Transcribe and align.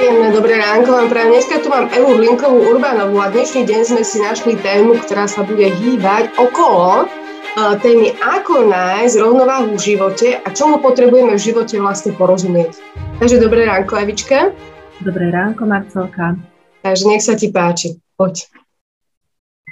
Príjemné 0.00 0.32
dobré 0.32 0.56
ránko 0.56 0.96
vám 0.96 1.12
prajem. 1.12 1.36
Dneska 1.36 1.60
tu 1.60 1.68
mám 1.68 1.92
Evu 1.92 2.16
Hlinkovú 2.16 2.72
Urbánovú 2.72 3.20
a 3.20 3.28
dnešný 3.28 3.68
deň 3.68 3.80
sme 3.84 4.00
si 4.00 4.16
našli 4.16 4.56
tému, 4.56 4.96
ktorá 4.96 5.28
sa 5.28 5.44
bude 5.44 5.68
hýbať 5.68 6.32
okolo 6.40 7.04
uh, 7.04 7.76
témy 7.84 8.16
ako 8.16 8.64
nájsť 8.64 9.20
rovnováhu 9.20 9.76
v 9.76 9.84
živote 9.92 10.40
a 10.40 10.48
čomu 10.56 10.80
potrebujeme 10.80 11.36
v 11.36 11.44
živote 11.44 11.76
vlastne 11.76 12.16
porozumieť. 12.16 12.80
Takže 13.20 13.44
dobré 13.44 13.68
ránko, 13.68 14.00
Evička. 14.00 14.56
Dobré 15.04 15.28
ránko, 15.28 15.68
Marcelka. 15.68 16.32
Takže 16.80 17.04
nech 17.04 17.20
sa 17.20 17.36
ti 17.36 17.52
páči. 17.52 18.00
Poď. 18.16 18.48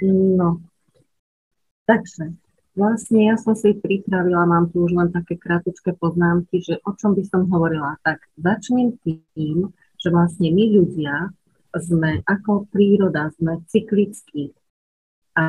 No, 0.05 0.61
takže 1.89 2.37
vlastne 2.77 3.33
ja 3.33 3.35
som 3.41 3.57
si 3.57 3.73
pripravila, 3.73 4.45
mám 4.45 4.69
tu 4.69 4.85
už 4.85 4.93
len 4.93 5.09
také 5.09 5.41
krátke 5.41 5.89
poznámky, 5.97 6.61
že 6.61 6.77
o 6.85 6.93
čom 6.93 7.17
by 7.17 7.25
som 7.25 7.49
hovorila. 7.49 7.97
Tak 8.05 8.21
začnem 8.37 8.93
tým, 9.01 9.73
že 9.99 10.09
vlastne 10.09 10.49
my 10.49 10.65
ľudia 10.79 11.29
sme 11.75 12.25
ako 12.25 12.65
príroda, 12.73 13.29
sme 13.37 13.61
cyklickí 13.69 14.55
a 15.37 15.45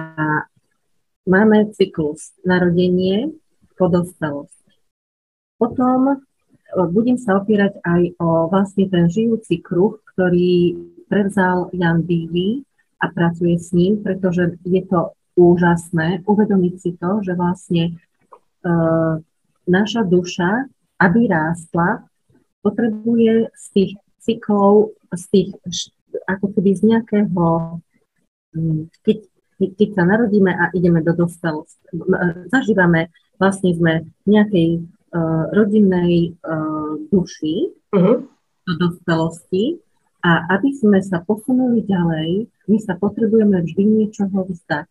máme 1.25 1.73
cyklus 1.73 2.37
narodenie, 2.45 3.33
podospelosť. 3.81 4.61
Potom 5.57 6.13
e, 6.13 6.17
budem 6.93 7.17
sa 7.17 7.41
opierať 7.41 7.81
aj 7.81 8.03
o 8.21 8.53
vlastne 8.53 8.85
ten 8.93 9.09
žijúci 9.09 9.65
kruh, 9.65 9.97
ktorý 10.13 10.77
prevzal 11.09 11.73
Jan 11.73 12.05
Bivy 12.05 12.61
a 13.01 13.09
pracuje 13.09 13.57
s 13.57 13.73
ním, 13.73 14.05
pretože 14.05 14.61
je 14.69 14.85
to 14.85 15.17
úžasné 15.41 16.21
uvedomiť 16.29 16.75
si 16.77 16.91
to, 17.01 17.25
že 17.25 17.33
vlastne 17.33 17.97
uh, 18.67 19.17
naša 19.65 20.05
duša, 20.05 20.69
aby 21.01 21.21
rástla, 21.33 22.05
potrebuje 22.61 23.48
z 23.57 23.64
tých 23.73 23.92
cyklov, 24.23 24.95
z 25.11 25.25
tých, 25.33 25.49
ako 26.29 26.47
keby 26.55 26.71
z 26.77 26.83
nejakého, 26.95 27.47
mm, 28.55 28.83
keď, 29.03 29.19
keď 29.59 29.89
sa 29.97 30.05
narodíme 30.07 30.53
a 30.55 30.71
ideme 30.73 31.03
do 31.03 31.13
dospelosti, 31.17 31.83
zažívame, 32.48 33.11
vlastne 33.41 33.73
sme 33.75 34.07
v 34.25 34.29
nejakej 34.29 34.69
uh, 34.79 35.45
rodinnej 35.57 36.37
uh, 36.45 37.01
duši 37.09 37.73
uh-huh. 37.97 38.23
do 38.69 38.73
dospelosti 38.77 39.81
a 40.21 40.45
aby 40.53 40.71
sme 40.77 41.01
sa 41.01 41.25
posunuli 41.25 41.81
ďalej, 41.89 42.45
my 42.69 42.79
sa 42.85 42.95
potrebujeme 43.01 43.65
vždy 43.65 43.83
niečoho 43.83 44.45
vzdať. 44.45 44.89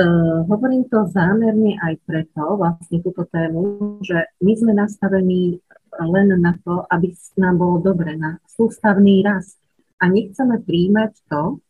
Uh, 0.00 0.46
hovorím 0.46 0.86
to 0.86 1.06
zámerne 1.10 1.78
aj 1.78 1.98
preto, 2.06 2.58
vlastne 2.58 2.98
túto 3.02 3.26
tému, 3.30 3.98
že 4.02 4.18
my 4.42 4.52
sme 4.54 4.72
nastavení 4.74 5.62
len 5.98 6.28
na 6.38 6.54
to, 6.62 6.86
aby 6.86 7.10
nám 7.40 7.58
bolo 7.58 7.82
dobre, 7.82 8.14
na 8.14 8.38
sústavný 8.46 9.24
rast. 9.26 9.58
A 10.00 10.08
nechceme 10.08 10.62
príjmať 10.62 11.12
to, 11.28 11.60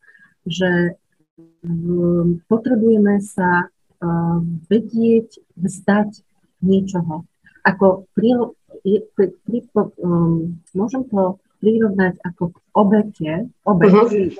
že 0.46 1.00
um, 1.64 2.38
potrebujeme 2.46 3.18
sa 3.24 3.68
um, 3.98 4.60
vedieť 4.68 5.40
vzdať 5.56 6.22
niečoho. 6.62 7.26
Ako 7.64 8.08
pri, 8.14 8.54
pri, 9.16 9.26
pri, 9.44 9.58
um, 10.00 10.60
môžem 10.72 11.04
to 11.08 11.40
prirovnať 11.60 12.16
ako 12.24 12.56
k 12.56 12.56
obete. 12.72 13.32
Obete. 13.68 14.32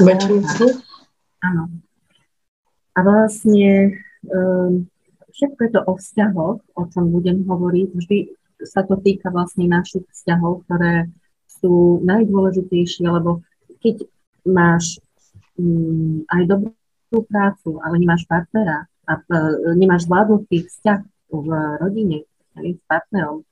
Uh-huh. 0.00 0.72
Áno. 1.44 1.64
A 2.92 2.98
vlastne 3.04 3.96
um, 4.28 4.88
všetko 5.32 5.60
je 5.64 5.70
to 5.72 5.80
o 5.84 5.92
vzťahoch, 5.96 6.58
o 6.76 6.82
čom 6.92 7.04
budem 7.12 7.44
hovoriť. 7.44 7.88
Vždy 7.92 8.18
sa 8.68 8.82
to 8.86 8.98
týka 8.98 9.30
vlastne 9.30 9.66
našich 9.68 10.06
vzťahov, 10.08 10.66
ktoré 10.66 11.08
sú 11.46 12.02
najdôležitejšie, 12.02 13.06
lebo 13.06 13.42
keď 13.82 14.06
máš 14.48 14.98
um, 15.58 16.26
aj 16.30 16.42
dobrú 16.48 17.18
prácu, 17.28 17.78
ale 17.82 18.02
nemáš 18.02 18.26
partnera 18.26 18.86
a 19.06 19.12
uh, 19.18 19.74
nemáš 19.78 20.06
zvládnutý 20.10 20.66
vzťah 20.66 21.00
v 21.32 21.48
rodine 21.80 22.18
aj 22.58 22.76
s 22.76 22.82
partnerom 22.84 23.46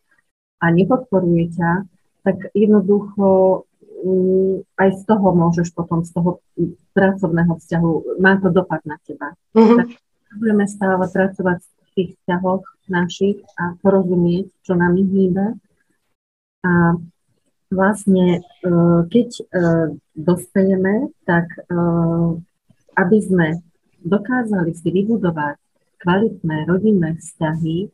a 0.60 0.64
nepodporuje 0.68 1.56
ťa, 1.56 1.88
tak 2.20 2.52
jednoducho 2.52 3.64
Mm, 4.00 4.64
aj 4.80 4.90
z 4.96 5.02
toho 5.04 5.28
môžeš 5.36 5.76
potom, 5.76 6.00
z 6.00 6.16
toho 6.16 6.40
pracovného 6.96 7.52
vzťahu, 7.60 8.16
má 8.16 8.40
to 8.40 8.48
dopad 8.48 8.80
na 8.88 8.96
teba. 9.04 9.36
Mm-hmm. 9.52 9.76
Tak 9.76 9.88
budeme 10.40 10.64
stále 10.64 11.04
pracovať 11.04 11.60
v 11.60 11.88
tých 11.92 12.10
vzťahoch 12.16 12.64
našich 12.90 13.38
a 13.56 13.78
porozumieť, 13.80 14.50
čo 14.66 14.74
nám 14.74 14.98
hýbe. 14.98 15.56
A 16.60 16.98
vlastne, 17.70 18.42
e, 18.42 18.68
keď 19.06 19.28
e, 19.30 19.42
dospejeme, 20.18 21.14
tak 21.24 21.46
e, 21.54 21.62
aby 22.98 23.18
sme 23.22 23.48
dokázali 24.02 24.74
si 24.74 24.90
vybudovať 24.90 25.56
kvalitné 26.02 26.66
rodinné 26.66 27.16
vzťahy, 27.16 27.88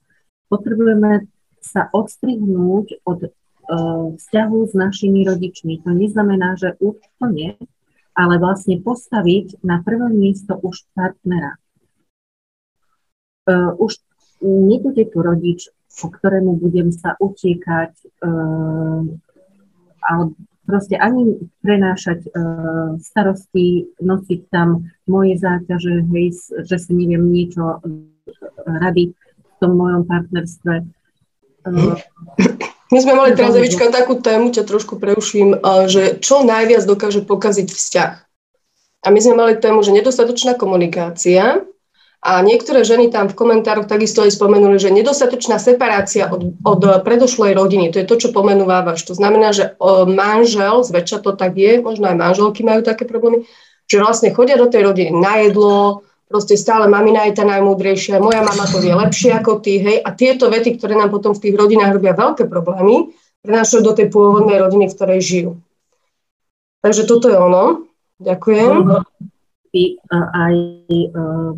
potrebujeme 0.48 1.28
sa 1.60 1.90
odstrihnúť 1.90 3.02
od 3.02 3.34
vzťahu 4.14 4.58
s 4.70 4.72
našimi 4.78 5.26
rodičmi. 5.26 5.82
To 5.82 5.90
neznamená, 5.90 6.54
že 6.54 6.78
úplne, 6.78 7.58
ale 8.14 8.38
vlastne 8.38 8.78
postaviť 8.78 9.58
na 9.66 9.82
prvé 9.82 10.06
miesto 10.14 10.54
už 10.54 10.86
partnera. 10.94 11.58
Už 13.82 13.98
nebude 14.42 15.04
tu 15.08 15.19
rodič, 15.22 15.72
po 15.97 16.12
ktorému 16.12 16.60
budem 16.60 16.92
sa 16.92 17.16
utiekať, 17.16 17.92
ale 20.04 20.24
proste 20.66 20.98
ani 20.98 21.41
prenášať 21.64 22.26
starosti, 23.00 23.88
nosiť 24.02 24.41
tam 24.52 24.92
moje 25.08 25.41
záťaže, 25.41 26.04
hej, 26.12 26.36
že 26.69 26.76
si 26.76 26.92
neviem 26.92 27.30
niečo 27.32 27.80
rady 28.66 29.16
v 29.16 29.54
tom 29.62 29.78
mojom 29.78 30.04
partnerstve. 30.04 30.84
My 32.86 32.98
sme 33.03 33.12
mali 33.18 33.34
teraz, 33.34 33.56
Evička, 33.58 33.91
takú 33.91 34.22
tému, 34.22 34.54
ťa 34.54 34.62
trošku 34.62 35.00
preuším, 35.00 35.58
že 35.91 36.20
čo 36.22 36.47
najviac 36.47 36.86
dokáže 36.86 37.24
pokaziť 37.26 37.68
vzťah. 37.72 38.12
A 39.03 39.10
my 39.10 39.18
sme 39.22 39.34
mali 39.38 39.54
tému, 39.58 39.82
že 39.86 39.94
nedostatočná 39.94 40.58
komunikácia 40.58 41.62
a 42.26 42.42
niektoré 42.42 42.82
ženy 42.82 43.14
tam 43.14 43.31
v 43.31 43.38
komentároch 43.38 43.87
takisto 43.87 44.26
aj 44.26 44.34
spomenuli, 44.34 44.82
že 44.82 44.91
nedostatočná 44.91 45.62
separácia 45.62 46.26
od, 46.26 46.59
od 46.66 46.82
predošlej 47.06 47.54
rodiny, 47.54 47.94
to 47.94 48.03
je 48.03 48.09
to, 48.10 48.19
čo 48.19 48.34
pomenúvávaš. 48.34 49.06
To 49.06 49.14
znamená, 49.14 49.54
že 49.54 49.78
manžel, 50.10 50.82
zväčša 50.82 51.22
to 51.22 51.38
tak 51.38 51.54
je, 51.54 51.78
možno 51.78 52.10
aj 52.10 52.19
manželky 52.19 52.66
majú 52.66 52.82
také 52.82 53.06
problémy, 53.06 53.47
že 53.86 54.03
vlastne 54.03 54.34
chodia 54.34 54.59
do 54.59 54.66
tej 54.66 54.91
rodiny 54.91 55.15
na 55.15 55.47
jedlo, 55.47 56.03
proste 56.26 56.59
stále 56.59 56.91
mamina 56.91 57.31
je 57.31 57.38
tá 57.38 57.47
najmúdrejšia, 57.47 58.19
moja 58.19 58.42
mama 58.42 58.66
to 58.66 58.82
vie 58.82 58.91
lepšie 58.91 59.31
ako 59.31 59.62
ty, 59.62 59.78
hej. 59.78 60.03
A 60.03 60.10
tieto 60.10 60.50
vety, 60.50 60.82
ktoré 60.82 60.98
nám 60.98 61.15
potom 61.15 61.31
v 61.31 61.42
tých 61.47 61.54
rodinách 61.54 61.94
robia 61.94 62.19
veľké 62.19 62.50
problémy, 62.50 63.15
prenášajú 63.47 63.81
do 63.86 63.94
tej 63.94 64.10
pôvodnej 64.10 64.59
rodiny, 64.59 64.91
v 64.91 64.97
ktorej 64.98 65.20
žijú. 65.22 65.50
Takže 66.82 67.06
toto 67.06 67.31
je 67.31 67.38
ono. 67.38 67.86
Ďakujem. 68.19 68.91
Aj 70.12 70.56
e, 70.56 71.09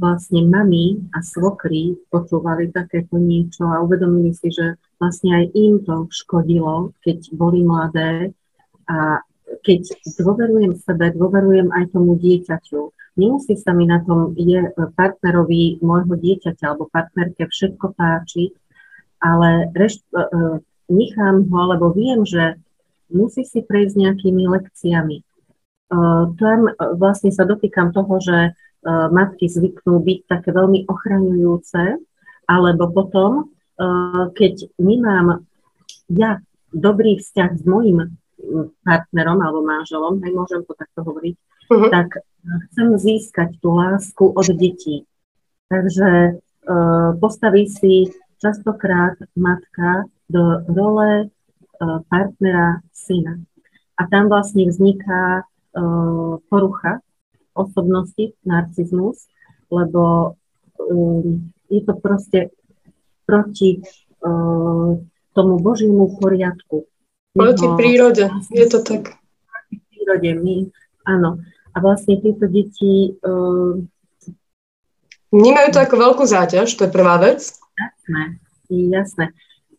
vlastne 0.00 0.42
mami 0.48 1.10
a 1.14 1.22
svokry 1.22 1.94
počúvali 2.10 2.72
takéto 2.74 3.14
niečo 3.20 3.68
a 3.68 3.84
uvedomili 3.84 4.34
si, 4.34 4.50
že 4.50 4.74
vlastne 4.98 5.38
aj 5.38 5.44
im 5.54 5.84
to 5.86 6.10
škodilo, 6.10 6.90
keď 7.04 7.18
boli 7.36 7.62
mladé 7.62 8.34
a 8.90 9.22
keď 9.62 9.94
dôverujem 10.18 10.76
sebe, 10.82 11.14
dôverujem 11.14 11.70
aj 11.72 11.94
tomu 11.94 12.18
dieťaťu 12.18 12.92
nemusí 13.18 13.58
sa 13.58 13.74
mi 13.74 13.84
na 13.84 13.98
tom 14.06 14.32
je 14.38 14.70
partnerovi 14.94 15.82
môjho 15.82 16.14
dieťaťa 16.14 16.64
alebo 16.70 16.86
partnerke 16.86 17.50
všetko 17.50 17.98
páčiť, 17.98 18.50
ale 19.18 19.74
reš, 19.74 19.98
e, 20.14 20.22
e, 20.22 20.26
nechám 20.86 21.50
ho, 21.50 21.60
lebo 21.74 21.90
viem, 21.90 22.22
že 22.22 22.54
musí 23.10 23.42
si 23.42 23.66
prejsť 23.66 23.98
nejakými 23.98 24.46
lekciami. 24.46 25.26
Tam 25.88 26.60
vlastne 27.00 27.32
sa 27.32 27.48
dotýkam 27.48 27.96
toho, 27.96 28.20
že 28.20 28.52
uh, 28.52 29.08
matky 29.08 29.48
zvyknú 29.48 30.04
byť 30.04 30.18
také 30.28 30.52
veľmi 30.52 30.84
ochraňujúce, 30.84 31.96
alebo 32.44 32.92
potom, 32.92 33.48
uh, 33.48 34.28
keď 34.36 34.68
nemám 34.76 35.48
ja 36.12 36.44
dobrý 36.72 37.16
vzťah 37.20 37.50
s 37.56 37.64
mojim 37.64 38.16
partnerom 38.84 39.40
alebo 39.40 39.64
manželom, 39.64 40.20
aj 40.20 40.32
môžem 40.32 40.60
to 40.64 40.72
takto 40.76 41.04
hovoriť, 41.04 41.34
uh-huh. 41.36 41.90
tak 41.92 42.20
chcem 42.70 42.88
získať 42.96 43.56
tú 43.60 43.76
lásku 43.76 44.24
od 44.24 44.48
detí. 44.56 45.04
Takže 45.68 46.40
postaví 47.20 47.68
si 47.68 48.08
častokrát 48.40 49.16
matka 49.36 50.08
do 50.28 50.64
role 50.68 51.28
partnera 52.08 52.80
syna. 52.92 53.40
A 54.00 54.08
tam 54.08 54.28
vlastne 54.32 54.68
vzniká 54.68 55.44
porucha 56.48 57.00
osobnosti, 57.58 58.38
narcizmus, 58.46 59.26
lebo 59.70 60.34
um, 60.78 61.50
je 61.68 61.80
to 61.84 61.94
proste 61.98 62.54
proti 63.26 63.82
uh, 64.22 64.96
tomu 65.34 65.54
Božiemu 65.58 66.16
poriadku. 66.22 66.86
Proti 67.34 67.66
prírode, 67.76 68.30
je 68.54 68.66
to 68.70 68.78
tak. 68.80 69.18
Proti 69.18 69.76
prírode, 69.90 70.30
my, 70.38 70.56
áno. 71.04 71.42
A 71.74 71.76
vlastne 71.82 72.16
tieto 72.22 72.46
deti... 72.46 73.18
Uh, 73.20 73.84
Vnímajú 75.28 75.76
to 75.76 75.84
ako 75.84 75.96
veľkú 76.00 76.24
záťaž, 76.24 76.72
to 76.72 76.88
je 76.88 76.94
prvá 76.94 77.20
vec. 77.20 77.44
Jasné, 77.76 78.40
jasné. 78.72 79.24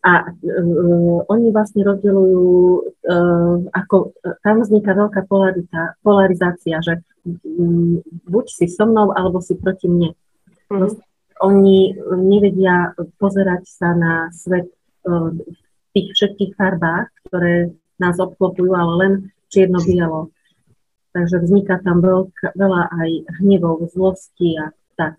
A 0.00 0.32
uh, 0.32 1.18
oni 1.28 1.48
vlastne 1.52 1.84
rozdeľujú, 1.84 2.46
uh, 3.04 3.56
ako 3.76 4.16
tam 4.40 4.64
vzniká 4.64 4.96
veľká 4.96 5.28
polarita, 5.28 6.00
polarizácia, 6.00 6.80
že 6.80 7.04
um, 7.44 8.00
buď 8.24 8.44
si 8.48 8.66
so 8.68 8.88
mnou, 8.88 9.12
alebo 9.12 9.44
si 9.44 9.60
proti 9.60 9.92
mne. 9.92 10.16
Mm. 10.72 10.96
Oni 11.40 11.96
nevedia 12.20 12.96
pozerať 13.20 13.64
sa 13.68 13.92
na 13.92 14.32
svet 14.32 14.72
uh, 15.04 15.32
v 15.36 15.88
tých 15.92 16.08
všetkých 16.16 16.56
farbách, 16.56 17.12
ktoré 17.28 17.76
nás 18.00 18.16
obklopujú, 18.16 18.72
ale 18.72 18.92
len 19.04 19.12
čierno-bielo. 19.52 20.32
Takže 21.10 21.42
vzniká 21.42 21.82
tam 21.82 22.00
veľk, 22.00 22.54
veľa 22.54 22.82
aj 22.88 23.10
hnevov, 23.42 23.90
zlosti 23.90 24.56
a 24.56 24.70
tak. 24.94 25.18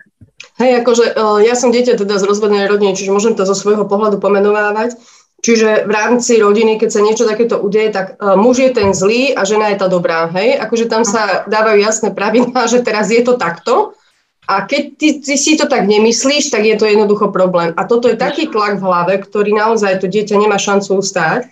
Hej, 0.62 0.86
akože 0.86 1.06
e, 1.10 1.14
ja 1.50 1.58
som 1.58 1.74
dieťa 1.74 1.98
teda 1.98 2.22
z 2.22 2.28
rozvedenej 2.30 2.70
rodiny, 2.70 2.94
čiže 2.94 3.10
môžem 3.10 3.34
to 3.34 3.50
zo 3.50 3.58
svojho 3.58 3.90
pohľadu 3.90 4.22
pomenovávať. 4.22 4.94
Čiže 5.42 5.90
v 5.90 5.92
rámci 5.92 6.38
rodiny, 6.38 6.78
keď 6.78 6.90
sa 6.94 7.02
niečo 7.02 7.26
takéto 7.26 7.58
udeje, 7.58 7.90
tak 7.90 8.14
uh, 8.22 8.38
muž 8.38 8.62
je 8.62 8.70
ten 8.70 8.94
zlý 8.94 9.34
a 9.34 9.42
žena 9.42 9.74
je 9.74 9.82
tá 9.82 9.90
dobrá. 9.90 10.30
Hej? 10.30 10.62
Akože 10.62 10.86
tam 10.86 11.02
sa 11.02 11.50
dávajú 11.50 11.82
jasné 11.82 12.14
pravidlá, 12.14 12.70
že 12.74 12.86
teraz 12.86 13.10
je 13.10 13.26
to 13.26 13.42
takto. 13.42 13.98
A 14.46 14.70
keď 14.70 14.84
ty, 15.02 15.08
ty 15.18 15.34
si 15.42 15.58
to 15.58 15.66
tak 15.66 15.90
nemyslíš, 15.90 16.54
tak 16.54 16.62
je 16.62 16.78
to 16.78 16.86
jednoducho 16.86 17.34
problém. 17.34 17.74
A 17.74 17.90
toto 17.90 18.06
je 18.06 18.22
taký 18.22 18.54
tlak 18.54 18.78
v 18.78 18.86
hlave, 18.86 19.14
ktorý 19.18 19.58
naozaj 19.58 20.06
to 20.06 20.08
dieťa 20.10 20.38
nemá 20.38 20.62
šancu 20.62 21.02
ustáť. 21.02 21.50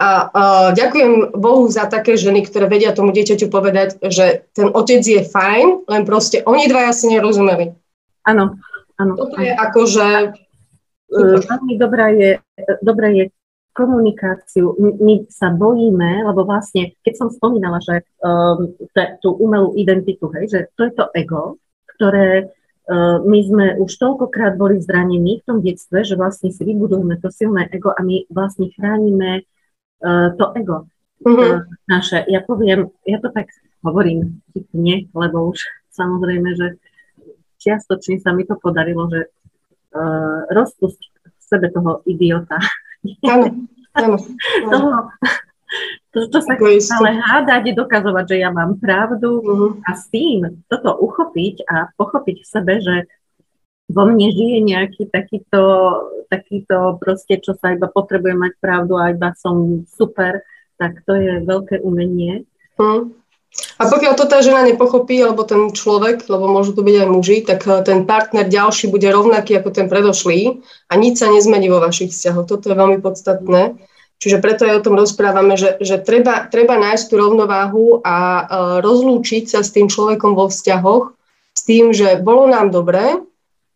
A 0.00 0.08
uh, 0.30 0.68
ďakujem 0.72 1.36
Bohu 1.36 1.68
za 1.68 1.84
také 1.84 2.16
ženy, 2.16 2.48
ktoré 2.48 2.64
vedia 2.64 2.96
tomu 2.96 3.12
dieťaťu 3.12 3.52
povedať, 3.52 4.00
že 4.08 4.48
ten 4.56 4.72
otec 4.72 5.04
je 5.04 5.20
fajn, 5.20 5.84
len 5.84 6.02
proste 6.08 6.40
oni 6.48 6.64
dvaja 6.64 6.96
si 6.96 7.12
nerozumeli. 7.12 7.76
Áno, 8.28 8.60
áno. 9.00 9.12
Toto 9.16 9.40
je 9.40 9.52
akože... 9.56 10.06
Veľmi 11.08 11.74
dobrá 11.80 12.12
je, 12.12 12.36
dobrá 12.84 13.08
je 13.08 13.32
komunikáciu. 13.72 14.74
My 15.00 15.24
sa 15.32 15.54
bojíme, 15.54 16.26
lebo 16.26 16.42
vlastne, 16.44 16.98
keď 17.00 17.14
som 17.14 17.28
spomínala, 17.30 17.80
že 17.80 18.04
um, 18.20 18.74
tú 19.24 19.32
umelú 19.38 19.72
identitu, 19.78 20.28
hej, 20.34 20.50
že 20.50 20.60
to 20.74 20.90
je 20.90 20.92
to 20.92 21.06
ego, 21.14 21.56
ktoré 21.96 22.50
uh, 22.90 23.22
my 23.22 23.38
sme 23.40 23.66
už 23.78 23.88
toľkokrát 23.88 24.58
boli 24.58 24.82
zranení 24.82 25.40
v 25.40 25.46
tom 25.46 25.58
detstve, 25.62 26.02
že 26.02 26.18
vlastne 26.18 26.50
si 26.50 26.60
vybudujeme 26.66 27.22
to 27.22 27.30
silné 27.30 27.70
ego 27.70 27.94
a 27.94 28.02
my 28.02 28.26
vlastne 28.28 28.68
chránime 28.74 29.46
uh, 30.02 30.34
to 30.34 30.44
ego 30.58 30.90
mm-hmm. 31.22 31.38
uh, 31.38 31.62
naše. 31.86 32.26
Ja 32.26 32.42
poviem, 32.42 32.90
ja 33.06 33.22
to 33.22 33.30
tak 33.30 33.46
hovorím 33.86 34.42
vtipne, 34.50 35.06
lebo 35.14 35.54
už 35.54 35.62
samozrejme, 35.94 36.50
že 36.58 36.66
čiastočne 37.58 38.22
sa 38.22 38.30
mi 38.32 38.46
to 38.46 38.56
podarilo, 38.56 39.10
že 39.10 39.28
uh, 39.94 40.48
rozpusť 40.50 41.02
v 41.26 41.42
sebe 41.42 41.68
toho 41.74 42.02
idiota. 42.06 42.58
Áno, 43.26 43.68
áno. 43.98 44.16
toho, 44.70 44.90
to, 46.14 46.18
to 46.32 46.38
sa 46.40 46.56
ale 46.56 47.10
hádať, 47.20 47.76
dokazovať, 47.76 48.24
že 48.24 48.36
ja 48.40 48.48
mám 48.48 48.80
pravdu 48.80 49.44
uh-huh. 49.44 49.70
a 49.84 49.90
s 49.92 50.08
tým 50.08 50.64
toto 50.66 50.96
uchopiť 50.96 51.68
a 51.68 51.92
pochopiť 51.92 52.36
v 52.40 52.48
sebe, 52.48 52.74
že 52.80 52.96
vo 53.88 54.04
mne 54.04 54.28
žije 54.32 54.58
nejaký 54.64 55.02
takýto, 55.08 55.62
takýto 56.28 57.00
proste, 57.00 57.40
čo 57.40 57.56
sa 57.56 57.72
iba 57.72 57.88
potrebuje 57.88 58.36
mať 58.36 58.52
pravdu 58.60 59.00
a 59.00 59.12
iba 59.12 59.32
som 59.36 59.84
super, 59.88 60.44
tak 60.76 61.00
to 61.08 61.16
je 61.16 61.40
veľké 61.44 61.80
umenie. 61.80 62.44
Hmm. 62.76 63.16
A 63.78 63.90
pokiaľ 63.90 64.14
to 64.14 64.26
tá 64.30 64.38
žena 64.44 64.62
nepochopí, 64.62 65.18
alebo 65.18 65.42
ten 65.42 65.74
človek, 65.74 66.30
lebo 66.30 66.46
môžu 66.46 66.78
to 66.78 66.82
byť 66.86 66.96
aj 67.02 67.08
muži, 67.08 67.36
tak 67.42 67.66
eh, 67.66 67.82
ten 67.82 68.06
partner 68.06 68.46
ďalší 68.46 68.90
bude 68.92 69.08
rovnaký 69.10 69.58
ako 69.58 69.70
ten 69.74 69.86
predošlý 69.90 70.62
a 70.90 70.92
nič 70.94 71.18
sa 71.18 71.32
nezmení 71.32 71.66
vo 71.72 71.82
vašich 71.82 72.14
vzťahoch. 72.14 72.46
Toto 72.46 72.70
je 72.70 72.76
veľmi 72.76 72.98
podstatné. 73.02 73.78
Čiže 74.18 74.42
preto 74.42 74.66
aj 74.66 74.82
o 74.82 74.84
tom 74.84 74.98
rozprávame, 74.98 75.54
že, 75.54 75.78
že 75.78 76.02
treba, 76.02 76.50
treba 76.50 76.74
nájsť 76.74 77.04
tú 77.06 77.14
rovnováhu 77.22 78.02
a 78.02 78.16
uh, 78.18 78.44
rozlúčiť 78.82 79.46
sa 79.46 79.62
s 79.62 79.70
tým 79.70 79.86
človekom 79.86 80.34
vo 80.34 80.50
vzťahoch, 80.50 81.14
s 81.54 81.62
tým, 81.62 81.94
že 81.94 82.18
bolo 82.18 82.50
nám 82.50 82.74
dobré, 82.74 83.22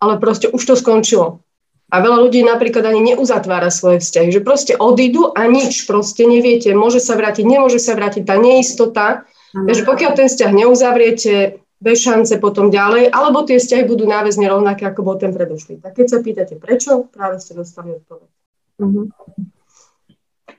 ale 0.03 0.19
proste 0.19 0.51
už 0.51 0.63
to 0.67 0.75
skončilo. 0.75 1.47
A 1.95 2.03
veľa 2.03 2.27
ľudí 2.27 2.43
napríklad 2.43 2.83
ani 2.89 3.15
neuzatvára 3.15 3.71
svoje 3.71 4.03
vzťahy, 4.03 4.35
že 4.35 4.41
proste 4.43 4.75
odídu 4.75 5.31
a 5.31 5.47
nič 5.47 5.87
proste 5.87 6.27
neviete, 6.27 6.75
môže 6.75 6.99
sa 6.99 7.15
vrátiť, 7.15 7.47
nemôže 7.47 7.79
sa 7.79 7.95
vrátiť, 7.95 8.27
tá 8.27 8.35
neistota. 8.35 9.29
Takže 9.53 9.83
pokiaľ 9.85 10.13
ten 10.17 10.29
vzťah 10.33 10.53
neuzavriete, 10.53 11.61
bez 11.83 11.99
šance 11.99 12.39
potom 12.39 12.71
ďalej, 12.71 13.11
alebo 13.11 13.43
tie 13.43 13.59
vzťahy 13.59 13.85
budú 13.91 14.07
náväzne 14.07 14.47
rovnaké, 14.47 14.87
ako 14.87 15.03
bol 15.03 15.17
ten 15.19 15.35
predošlý. 15.35 15.83
Tak 15.83 15.99
keď 15.99 16.07
sa 16.07 16.19
pýtate 16.23 16.55
prečo, 16.57 17.11
práve 17.11 17.43
ste 17.43 17.59
dostali 17.59 17.99
odpoveď. 17.99 18.31
Mm-hmm. 18.79 19.07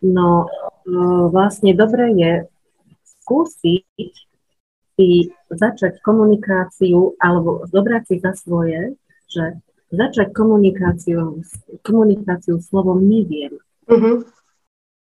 No, 0.04 0.52
no 0.84 1.04
vlastne 1.32 1.72
dobre 1.72 2.12
je 2.12 2.32
skúsiť 3.24 4.12
si 4.94 5.10
začať 5.50 6.04
komunikáciu 6.04 7.18
alebo 7.18 7.66
zobrať 7.72 8.04
si 8.06 8.16
za 8.22 8.36
svoje, 8.38 8.94
že 9.32 9.58
začať 9.90 10.36
komunikáciu, 10.36 11.42
komunikáciu 11.82 12.62
slovom 12.62 13.02
neviem. 13.02 13.58
Uh-huh. 13.90 14.26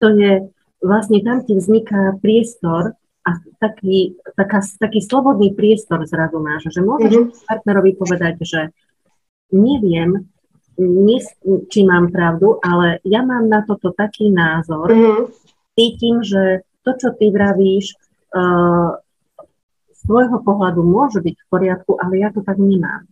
To 0.02 0.08
je, 0.14 0.50
vlastne 0.82 1.22
tam 1.26 1.42
ti 1.42 1.58
vzniká 1.58 2.18
priestor 2.22 2.94
a 3.30 3.38
taký, 3.62 4.18
taká, 4.34 4.66
taký 4.82 5.06
slobodný 5.06 5.54
priestor 5.54 6.02
zrazu 6.10 6.42
máš, 6.42 6.74
že 6.74 6.82
môžeš 6.82 7.14
uh-huh. 7.14 7.46
partnerovi 7.46 7.94
povedať, 7.94 8.42
že 8.42 8.62
neviem, 9.54 10.26
či 11.68 11.80
mám 11.84 12.08
pravdu, 12.10 12.56
ale 12.64 13.04
ja 13.04 13.20
mám 13.20 13.52
na 13.52 13.68
toto 13.68 13.92
taký 13.92 14.32
názor. 14.32 14.88
Mm-hmm. 14.88 15.22
Cítim, 15.76 16.24
že 16.24 16.64
to, 16.88 16.96
čo 16.96 17.10
ty 17.20 17.28
vravíš, 17.32 18.00
uh, 18.32 18.96
z 19.92 20.00
tvojho 20.08 20.40
pohľadu 20.40 20.80
môže 20.80 21.20
byť 21.20 21.36
v 21.36 21.46
poriadku, 21.52 22.00
ale 22.00 22.24
ja 22.24 22.32
to 22.32 22.40
tak 22.40 22.56
nemám. 22.56 23.04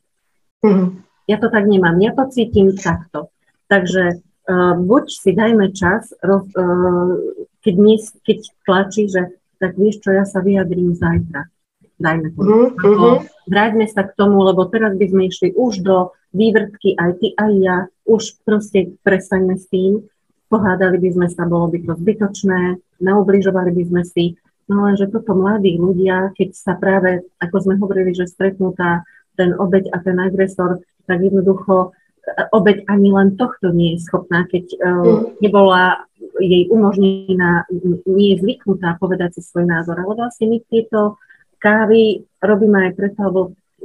Mm-hmm. 0.63 0.87
Ja 1.27 1.37
to 1.43 1.51
tak 1.51 1.67
nemám, 1.67 1.99
ja 1.99 2.15
to 2.15 2.31
cítim 2.31 2.71
takto. 2.71 3.35
Takže 3.67 4.23
uh, 4.23 4.73
buď 4.79 5.05
si 5.11 5.35
dajme 5.35 5.75
čas, 5.75 6.15
roz, 6.23 6.47
uh, 6.55 7.19
keď, 7.67 7.75
nie, 7.75 7.99
keď 8.23 8.37
tlačí, 8.63 9.11
že 9.11 9.35
tak 9.57 9.75
vieš 9.75 10.01
čo, 10.01 10.13
ja 10.13 10.23
sa 10.23 10.39
vyjadrím 10.41 10.93
zajtra. 10.93 11.49
Dajme 11.97 12.29
to. 12.37 12.41
Mm-hmm. 12.45 13.15
Vráťme 13.49 13.85
sa 13.89 14.05
k 14.05 14.13
tomu, 14.13 14.45
lebo 14.45 14.69
teraz 14.69 14.93
by 14.93 15.05
sme 15.09 15.23
išli 15.33 15.57
už 15.57 15.81
do 15.81 16.13
vývrtky, 16.29 16.93
aj 16.93 17.11
ty, 17.17 17.33
aj 17.33 17.51
ja, 17.57 17.77
už 18.05 18.37
proste 18.45 18.93
prestaňme 19.01 19.57
s 19.57 19.65
tým, 19.73 20.05
pohádali 20.47 21.01
by 21.01 21.09
sme 21.17 21.27
sa, 21.27 21.49
bolo 21.49 21.73
by 21.73 21.81
to 21.83 21.97
zbytočné, 21.97 22.77
naubližovali 23.01 23.71
by 23.73 23.83
sme 23.89 24.03
si, 24.05 24.25
no 24.69 24.85
lenže 24.87 25.09
toto 25.09 25.33
mladí 25.33 25.79
ľudia, 25.79 26.35
keď 26.35 26.49
sa 26.53 26.73
práve, 26.75 27.25
ako 27.41 27.55
sme 27.63 27.75
hovorili, 27.79 28.13
že 28.13 28.29
stretnú 28.29 28.75
tá, 28.75 29.03
ten 29.39 29.55
obeď 29.55 29.91
a 29.95 29.97
ten 30.03 30.17
agresor, 30.19 30.83
tak 31.07 31.23
jednoducho 31.23 31.89
e, 32.27 32.45
obeď 32.51 32.83
ani 32.91 33.09
len 33.15 33.39
tohto 33.39 33.71
nie 33.71 33.95
je 33.95 34.03
schopná, 34.03 34.43
keď 34.49 34.65
uh, 34.75 35.31
nebola 35.39 36.03
jej 36.39 36.69
umožnená, 36.69 37.65
nie 38.05 38.35
je 38.35 38.41
zvyknutá 38.41 38.97
povedať 39.01 39.39
si 39.39 39.41
svoj 39.45 39.65
názor. 39.65 39.97
Ale 39.97 40.13
vlastne 40.13 40.49
my 40.49 40.57
tieto 40.69 41.17
kávy 41.57 42.25
robíme 42.41 42.89
aj 42.89 42.91
preto, 42.93 43.19
lebo 43.27 43.41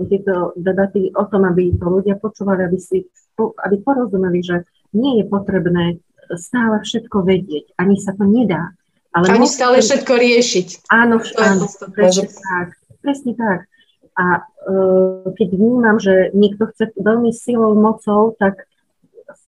tieto 0.09 0.57
debaty 0.57 1.13
o 1.13 1.25
tom, 1.29 1.45
aby 1.49 1.73
to 1.77 1.87
ľudia 1.89 2.17
počúvali, 2.17 2.65
aby, 2.65 2.79
si, 2.81 3.05
aby 3.37 3.77
porozumeli, 3.85 4.41
že 4.41 4.65
nie 4.97 5.21
je 5.21 5.25
potrebné 5.29 6.01
stále 6.37 6.81
všetko 6.81 7.25
vedieť, 7.25 7.77
ani 7.77 8.01
sa 8.01 8.17
to 8.17 8.25
nedá. 8.25 8.73
Ale 9.13 9.29
ani 9.29 9.45
musí... 9.45 9.61
stále 9.61 9.77
všetko 9.85 10.13
riešiť. 10.17 10.69
Áno, 10.89 11.21
áno 11.37 11.65
presne 11.93 12.33
tak. 12.33 12.69
Presne 13.05 13.33
tak. 13.37 13.69
A 14.17 14.45
uh, 14.45 15.29
keď 15.37 15.49
vnímam, 15.53 15.97
že 16.01 16.33
niekto 16.33 16.69
chce 16.73 16.93
veľmi 16.97 17.33
silou, 17.33 17.77
mocou, 17.77 18.33
tak 18.41 18.65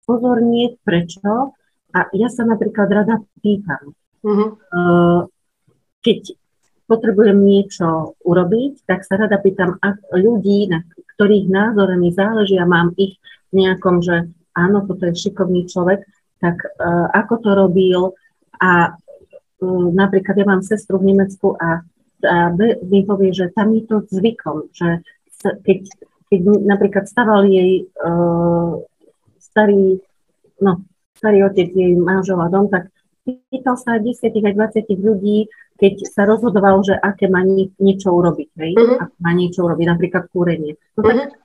pozornie 0.05 0.77
prečo. 0.81 1.53
A 1.91 2.07
ja 2.15 2.27
sa 2.31 2.47
napríklad 2.47 2.87
rada 2.87 3.19
pýtam. 3.43 3.95
Uh-huh. 4.21 4.55
Uh, 4.71 5.19
keď 6.01 6.35
potrebujem 6.91 7.39
niečo 7.39 8.19
urobiť, 8.27 8.83
tak 8.83 9.07
sa 9.07 9.15
rada 9.15 9.39
pýtam 9.39 9.79
ľudí, 10.11 10.67
na 10.67 10.83
ktorých 11.15 11.47
názore 11.47 11.95
mi 11.95 12.11
záleží 12.11 12.59
a 12.59 12.67
mám 12.67 12.91
ich 12.99 13.15
nejakom, 13.55 14.03
že 14.03 14.27
áno, 14.51 14.83
toto 14.83 15.07
je 15.07 15.15
šikovný 15.15 15.71
človek, 15.71 16.03
tak 16.43 16.59
uh, 16.59 17.07
ako 17.15 17.33
to 17.39 17.49
robil 17.55 18.01
a 18.59 18.91
uh, 18.91 19.87
napríklad 19.95 20.35
ja 20.35 20.45
mám 20.47 20.65
sestru 20.65 20.99
v 20.99 21.15
Nemecku 21.15 21.55
a, 21.55 21.79
a 22.27 22.35
mi 22.83 23.07
povie, 23.07 23.31
že 23.31 23.55
tam 23.55 23.71
je 23.71 23.83
to 23.87 24.03
zvykom, 24.11 24.67
že 24.75 24.99
keď, 25.41 25.79
keď 26.27 26.39
napríklad 26.65 27.05
staval 27.07 27.47
jej 27.47 27.87
uh, 28.03 28.83
starý, 29.39 30.01
no, 30.59 30.83
starý 31.17 31.45
otec 31.47 31.69
jej 31.71 31.93
manžela 31.97 32.47
dom, 32.47 32.71
tak 32.71 32.89
pýtal 33.25 33.77
sa 33.77 34.01
10 34.01 34.17
aj 34.21 34.53
20 34.57 34.97
ľudí, 34.97 35.47
keď 35.77 35.93
sa 36.09 36.25
rozhodoval, 36.25 36.81
že 36.85 36.93
aké 36.97 37.29
má 37.29 37.41
niečo 37.77 38.13
urobiť, 38.13 38.49
hej, 38.57 38.73
uh-huh. 38.77 38.97
ako 39.01 39.15
má 39.21 39.31
niečo 39.33 39.59
urobiť, 39.65 39.85
napríklad 39.89 40.23
kúrenie. 40.29 40.77
No 40.97 41.01
tak 41.05 41.17
uh-huh. 41.17 41.41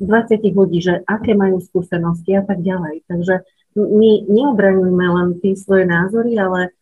20 0.00 0.40
ľudí, 0.56 0.78
že 0.80 1.04
aké 1.04 1.36
majú 1.36 1.60
skúsenosti 1.60 2.32
a 2.36 2.42
tak 2.44 2.64
ďalej. 2.64 3.04
Takže 3.04 3.44
my 3.76 4.10
neobraňujeme 4.28 5.06
len 5.12 5.28
tie 5.44 5.52
svoje 5.58 5.84
názory, 5.84 6.32
ale 6.40 6.72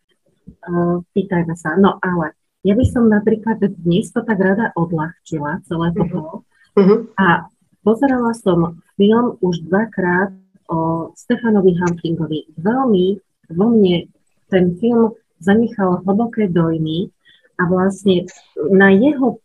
uh, 0.66 1.02
pýtajme 1.10 1.54
sa. 1.58 1.74
No 1.74 1.98
ale 1.98 2.38
ja 2.62 2.78
by 2.78 2.84
som 2.86 3.10
napríklad 3.10 3.58
dnes 3.82 4.14
to 4.14 4.22
tak 4.22 4.38
rada 4.38 4.70
odľahčila, 4.78 5.66
celé 5.66 5.88
toto. 5.94 6.46
Uh-huh. 6.78 7.10
A 7.18 7.50
pozerala 7.82 8.30
som 8.38 8.78
film 8.94 9.34
už 9.42 9.66
dvakrát 9.66 10.41
o 10.68 11.10
Stefanovi 11.16 11.74
Hawkingovi. 11.78 12.58
Veľmi 12.58 13.18
vo 13.52 13.66
mne 13.72 14.08
ten 14.52 14.76
film 14.78 15.16
zanechal 15.42 16.04
hlboké 16.06 16.46
dojmy 16.52 17.10
a 17.58 17.62
vlastne 17.66 18.28
na 18.70 18.94
jeho 18.94 19.42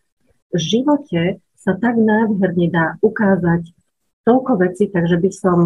živote 0.54 1.42
sa 1.58 1.76
tak 1.76 2.00
nádherne 2.00 2.68
dá 2.72 2.86
ukázať 3.04 3.74
toľko 4.24 4.52
veci, 4.64 4.88
takže 4.88 5.18
by 5.20 5.32
som 5.32 5.58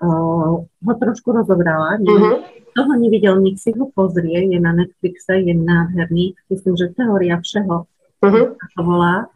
uh, 0.00 0.52
ho 0.60 0.92
trošku 0.96 1.32
rozobrala. 1.32 2.00
Uh-huh. 2.00 2.44
Toho 2.76 2.92
nevidel, 3.00 3.40
nech 3.40 3.56
si 3.56 3.72
ho 3.72 3.88
pozrie, 3.92 4.44
je 4.48 4.58
na 4.60 4.76
Netflixe, 4.76 5.40
je 5.40 5.54
nádherný. 5.56 6.36
Myslím, 6.52 6.74
že 6.76 6.92
teória 6.92 7.40
všeho, 7.40 7.88
uh-huh. 7.88 8.46
to 8.56 8.80
volá. 8.80 9.28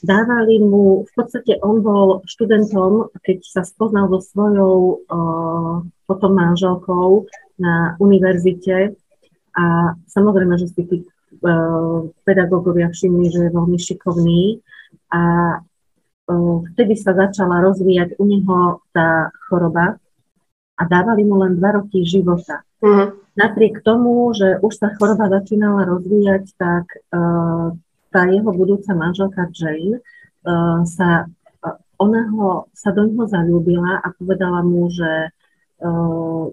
Dávali 0.00 0.64
mu, 0.64 1.04
v 1.04 1.12
podstate 1.12 1.60
on 1.60 1.84
bol 1.84 2.24
študentom, 2.24 3.12
keď 3.20 3.44
sa 3.44 3.62
spoznal 3.68 4.08
so 4.08 4.24
svojou 4.32 5.04
uh, 5.04 5.84
potom 6.08 6.32
manželkou 6.32 7.28
na 7.60 8.00
univerzite 8.00 8.96
a 9.52 9.92
samozrejme, 10.08 10.56
že 10.56 10.72
si 10.72 10.82
tí 10.88 10.96
uh, 11.04 12.08
pedagógovia 12.24 12.88
všimli, 12.88 13.28
že 13.28 13.40
je 13.44 13.50
veľmi 13.52 13.76
šikovný 13.76 14.64
a 15.12 15.22
uh, 15.60 16.56
vtedy 16.72 16.96
sa 16.96 17.12
začala 17.12 17.60
rozvíjať 17.60 18.16
u 18.16 18.24
neho 18.24 18.80
tá 18.96 19.28
choroba 19.52 20.00
a 20.80 20.82
dávali 20.88 21.28
mu 21.28 21.44
len 21.44 21.60
dva 21.60 21.76
roky 21.76 22.08
života. 22.08 22.64
Uh-huh. 22.80 23.12
Napriek 23.36 23.84
tomu, 23.84 24.32
že 24.32 24.56
už 24.64 24.72
sa 24.80 24.96
choroba 24.96 25.28
začínala 25.28 25.84
rozvíjať, 25.84 26.56
tak 26.56 26.88
uh, 27.12 27.76
tá 28.10 28.26
jeho 28.26 28.50
budúca 28.50 28.92
manželka 28.94 29.48
Jane 29.54 30.02
uh, 30.44 30.82
sa, 30.84 31.24
uh, 31.64 31.78
ona 31.98 32.26
ho, 32.34 32.66
sa 32.74 32.90
do 32.90 33.06
neho 33.06 33.24
zalúbila 33.26 34.02
a 34.02 34.10
povedala 34.14 34.60
mu, 34.66 34.90
že 34.90 35.30
uh, 35.82 36.44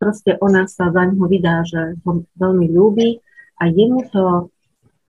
proste 0.00 0.36
ona 0.40 0.66
sa 0.68 0.90
za 0.90 1.02
ňoho 1.08 1.28
vydá, 1.28 1.64
že 1.64 1.96
ho 2.04 2.24
veľmi 2.36 2.66
ľúbi 2.72 3.20
a 3.60 3.70
jemu 3.70 4.04
to 4.10 4.50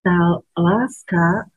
tá 0.06 0.38
láska 0.54 1.50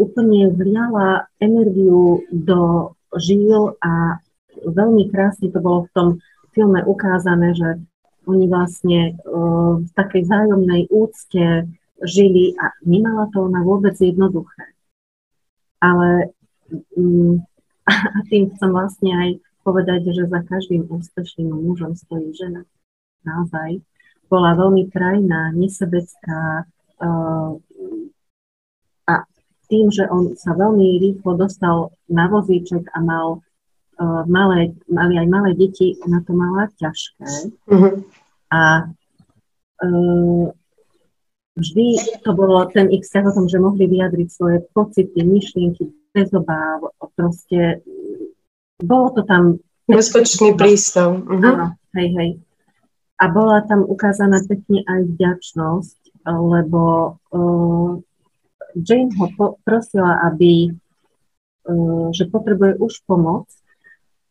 úplne 0.00 0.48
vliala 0.56 1.28
energiu 1.36 2.24
do 2.32 2.96
žil 3.20 3.76
a 3.84 4.16
veľmi 4.56 5.12
krásne 5.12 5.52
to 5.52 5.60
bolo 5.60 5.84
v 5.84 5.92
tom 5.92 6.08
filme 6.56 6.80
ukázané, 6.80 7.52
že 7.52 7.76
oni 8.24 8.48
vlastne 8.48 9.20
v 9.84 9.90
takej 9.92 10.32
zájomnej 10.32 10.88
úcte 10.88 11.68
žili 12.04 12.56
a 12.56 12.72
nemala 12.84 13.28
to 13.32 13.44
ona 13.44 13.60
vôbec 13.60 13.96
jednoduché. 13.96 14.72
Ale 15.80 16.32
um, 16.96 17.40
a 18.16 18.18
tým 18.28 18.50
chcem 18.54 18.70
vlastne 18.70 19.10
aj 19.12 19.30
povedať, 19.64 20.12
že 20.12 20.30
za 20.30 20.40
každým 20.44 20.88
úspešným 20.88 21.52
mužom 21.52 21.92
stojí 21.96 22.32
žena. 22.32 22.64
Naozaj. 23.26 23.84
Bola 24.30 24.56
veľmi 24.56 24.88
krajná, 24.88 25.52
nesebecká 25.52 26.64
uh, 27.02 27.52
a 29.10 29.14
tým, 29.66 29.90
že 29.90 30.06
on 30.06 30.38
sa 30.38 30.54
veľmi 30.54 31.02
rýchlo 31.02 31.34
dostal 31.34 31.90
na 32.06 32.30
vozíček 32.30 32.88
a 32.94 32.98
mal 33.02 33.42
uh, 34.00 34.22
malé, 34.30 34.72
mali 34.86 35.18
aj 35.18 35.28
malé 35.28 35.50
deti, 35.58 35.98
ona 36.06 36.22
to 36.22 36.32
mala 36.32 36.70
ťažké. 36.78 37.30
Uh-huh. 37.68 38.06
A 38.54 38.88
uh, 39.82 40.46
vždy 41.58 41.86
to 42.22 42.30
bolo 42.34 42.66
ten 42.70 42.90
ich 42.90 43.02
vzťah 43.02 43.24
o 43.30 43.34
tom, 43.34 43.46
že 43.50 43.62
mohli 43.62 43.90
vyjadriť 43.90 44.28
svoje 44.30 44.58
pocity, 44.70 45.18
myšlienky 45.22 45.90
bez 46.14 46.30
obáv, 46.34 46.90
proste 47.14 47.82
bolo 48.82 49.14
to 49.14 49.22
tam... 49.26 49.58
Bezpečný 49.86 50.54
prístav. 50.54 51.18
Uh-huh. 51.18 51.42
Áno, 51.42 51.66
hej, 51.98 52.08
hej. 52.14 52.30
A 53.20 53.28
bola 53.28 53.60
tam 53.66 53.84
ukázaná 53.84 54.40
pekne 54.46 54.80
aj 54.86 55.00
vďačnosť, 55.18 56.00
lebo 56.24 57.14
uh, 57.34 58.00
Jane 58.72 59.12
ho 59.18 59.26
po- 59.36 59.56
prosila, 59.66 60.24
aby, 60.30 60.72
uh, 60.72 62.08
že 62.14 62.30
potrebuje 62.30 62.80
už 62.80 63.02
pomoc 63.04 63.50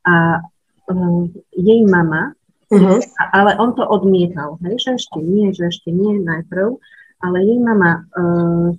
a 0.07 0.41
uh, 0.41 1.23
jej 1.53 1.81
mama, 1.85 2.33
uh-huh. 2.71 2.99
ale 3.35 3.59
on 3.61 3.77
to 3.77 3.85
odmietal, 3.85 4.57
hej, 4.65 4.79
že 4.81 4.89
ešte 4.97 5.19
nie, 5.21 5.53
že 5.53 5.69
ešte 5.69 5.93
nie 5.93 6.17
najprv, 6.23 6.79
ale 7.19 7.37
jej 7.43 7.59
mama 7.59 8.03
uh, 8.03 8.71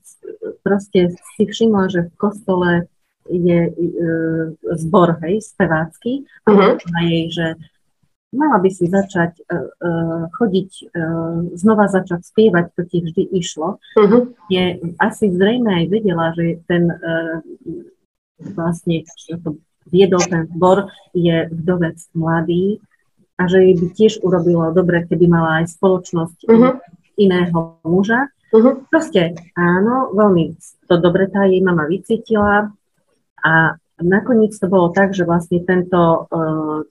proste 0.64 1.12
si 1.36 1.44
všimla, 1.44 1.92
že 1.92 2.00
v 2.08 2.14
kostole 2.16 2.70
je 3.28 3.70
uh, 3.70 4.56
zbor, 4.76 5.20
hej, 5.22 5.44
spevácky 5.44 6.26
a 6.44 6.48
uh-huh. 6.50 6.72
jej, 7.04 7.30
že 7.30 7.46
mala 8.30 8.58
by 8.62 8.70
si 8.70 8.86
začať 8.86 9.42
uh, 9.44 9.70
uh, 9.82 10.22
chodiť, 10.34 10.70
uh, 10.90 11.54
znova 11.54 11.90
začať 11.90 12.26
spievať, 12.26 12.64
to 12.74 12.82
ti 12.86 12.98
vždy 13.02 13.22
išlo. 13.38 13.78
Uh-huh. 13.98 14.34
Je 14.50 14.78
asi 14.98 15.30
zrejme 15.30 15.70
aj 15.70 15.84
vedela, 15.90 16.32
že 16.34 16.62
ten 16.66 16.90
uh, 16.90 17.42
vlastne, 18.40 19.04
čo 19.04 19.36
to 19.42 19.50
viedol 19.90 20.22
ten 20.22 20.46
zbor, 20.54 20.88
je 21.12 21.50
vdovec 21.50 21.98
mladý 22.14 22.78
a 23.40 23.48
že 23.48 23.58
jej 23.64 23.74
by 23.76 23.86
tiež 23.96 24.12
urobilo 24.22 24.70
dobre, 24.70 25.04
keby 25.08 25.26
mala 25.26 25.64
aj 25.64 25.74
spoločnosť 25.74 26.38
uh-huh. 26.46 26.72
Iného 27.20 27.76
muža. 27.84 28.32
Uh-huh. 28.50 28.82
Proste 28.88 29.36
áno, 29.54 30.10
veľmi 30.16 30.56
to 30.88 30.98
dobre 30.98 31.28
tá 31.30 31.46
jej 31.46 31.62
mama 31.62 31.86
vycítila, 31.86 32.72
a 33.40 33.76
nakoniec 34.00 34.52
to 34.56 34.68
bolo 34.68 34.92
tak, 34.92 35.16
že 35.16 35.24
vlastne 35.24 35.64
tento 35.64 36.28
uh, 36.28 36.84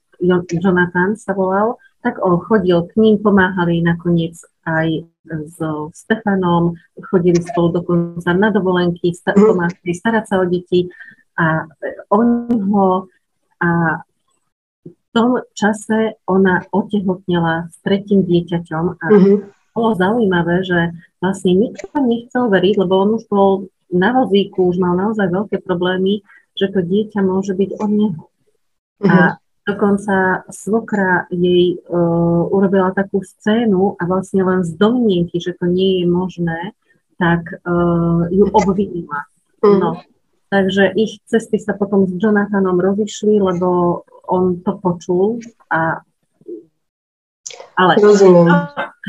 Jonathan 0.50 1.15
sa 1.15 1.33
volal, 1.33 1.77
tak 2.01 2.17
on 2.24 2.39
chodil 2.39 2.88
k 2.89 2.93
ním, 3.00 3.15
pomáhali 3.19 3.83
nakoniec 3.83 4.39
aj 4.65 5.03
so 5.51 5.91
Stefanom, 5.93 6.74
chodili 7.12 7.38
spolu 7.43 7.83
dokonca 7.83 8.33
na 8.33 8.50
dovolenky, 8.50 9.13
sta- 9.13 9.36
mhm. 9.36 9.45
pomáhali 9.45 9.93
starať 9.93 10.25
sa 10.25 10.36
o 10.41 10.45
deti 10.48 10.89
a 11.39 11.65
on 12.12 12.50
ho 12.71 13.07
a 13.59 14.00
v 14.88 15.07
tom 15.12 15.41
čase 15.57 16.21
ona 16.29 16.63
otehotnela 16.71 17.67
s 17.67 17.75
tretím 17.83 18.24
dieťaťom 18.24 18.86
a 18.93 19.05
mm-hmm. 19.09 19.36
Bolo 19.79 19.95
zaujímavé, 19.95 20.67
že 20.67 20.91
vlastne 21.24 21.55
nikto 21.55 21.88
nechcel 22.03 22.51
veriť, 22.51 22.75
lebo 22.83 22.93
on 23.00 23.09
už 23.15 23.24
bol 23.31 23.71
na 23.88 24.12
vozíku, 24.12 24.67
už 24.67 24.77
mal 24.83 25.00
naozaj 25.00 25.31
veľké 25.31 25.63
problémy 25.63 26.19
že 26.59 26.67
to 26.75 26.83
dieťa 26.83 27.24
môže 27.24 27.55
byť 27.55 27.69
od 27.79 27.89
neho. 27.89 28.24
Uh-huh. 29.00 29.07
A 29.07 29.15
mhm. 29.15 29.36
dokonca 29.63 30.15
svokra 30.51 31.31
jej 31.31 31.79
uh, 31.79 32.43
urobila 32.51 32.91
takú 32.91 33.24
scénu 33.24 33.95
a 33.95 34.03
vlastne 34.03 34.43
len 34.43 34.67
z 34.67 34.75
domnienky, 34.75 35.39
že 35.39 35.55
to 35.55 35.71
nie 35.71 36.03
je 36.03 36.05
možné, 36.12 36.75
tak 37.15 37.48
uh, 37.63 38.27
ju 38.27 38.45
obvinila. 38.51 39.24
Uh-huh. 39.63 39.79
No. 39.79 39.89
Takže 40.50 40.98
ich 40.98 41.21
cesty 41.29 41.62
sa 41.62 41.77
potom 41.77 42.09
s 42.09 42.12
Jonathanom 42.17 42.81
rozišli, 42.81 43.38
lebo 43.38 44.01
on 44.25 44.65
to 44.65 44.81
počul 44.81 45.38
a 45.69 46.01
ale, 47.80 47.96
Rozumiem. 48.00 48.48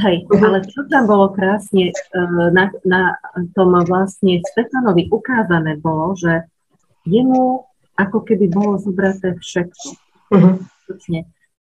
Hej, 0.01 0.17
uh-huh. 0.31 0.47
ale 0.47 0.59
čo 0.65 0.87
tam 0.87 1.11
bolo 1.11 1.35
krásne 1.35 1.91
na, 2.55 2.71
na 2.87 3.19
tom 3.53 3.75
vlastne 3.85 4.39
Stefanovi 4.55 5.11
ukázané 5.11 5.77
bolo, 5.83 6.15
že 6.15 6.47
jemu 7.05 7.67
ako 7.99 8.19
keby 8.25 8.47
bolo 8.49 8.79
zobraté 8.79 9.37
všetko. 9.37 9.89
Uh-huh. 10.31 10.57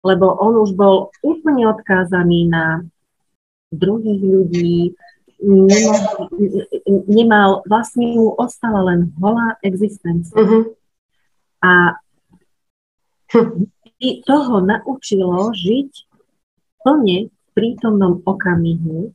Lebo 0.05 0.25
on 0.39 0.53
už 0.63 0.74
bol 0.74 1.12
úplne 1.22 1.67
odkázaný 1.70 2.48
na 2.50 2.88
druhých 3.75 4.22
ľudí, 4.24 4.96
nemal, 5.44 6.32
nemal 7.05 7.50
vlastne 7.67 8.15
mu 8.15 8.34
ostala 8.39 8.88
len 8.88 9.12
holá 9.20 9.60
existencia. 9.62 10.34
Uh-huh. 10.39 10.72
A 11.60 12.00
i 14.00 14.22
toho 14.24 14.62
naučilo 14.63 15.51
žiť 15.51 16.14
plne 16.86 17.34
v 17.34 17.50
prítomnom 17.58 18.22
okamihu 18.22 19.10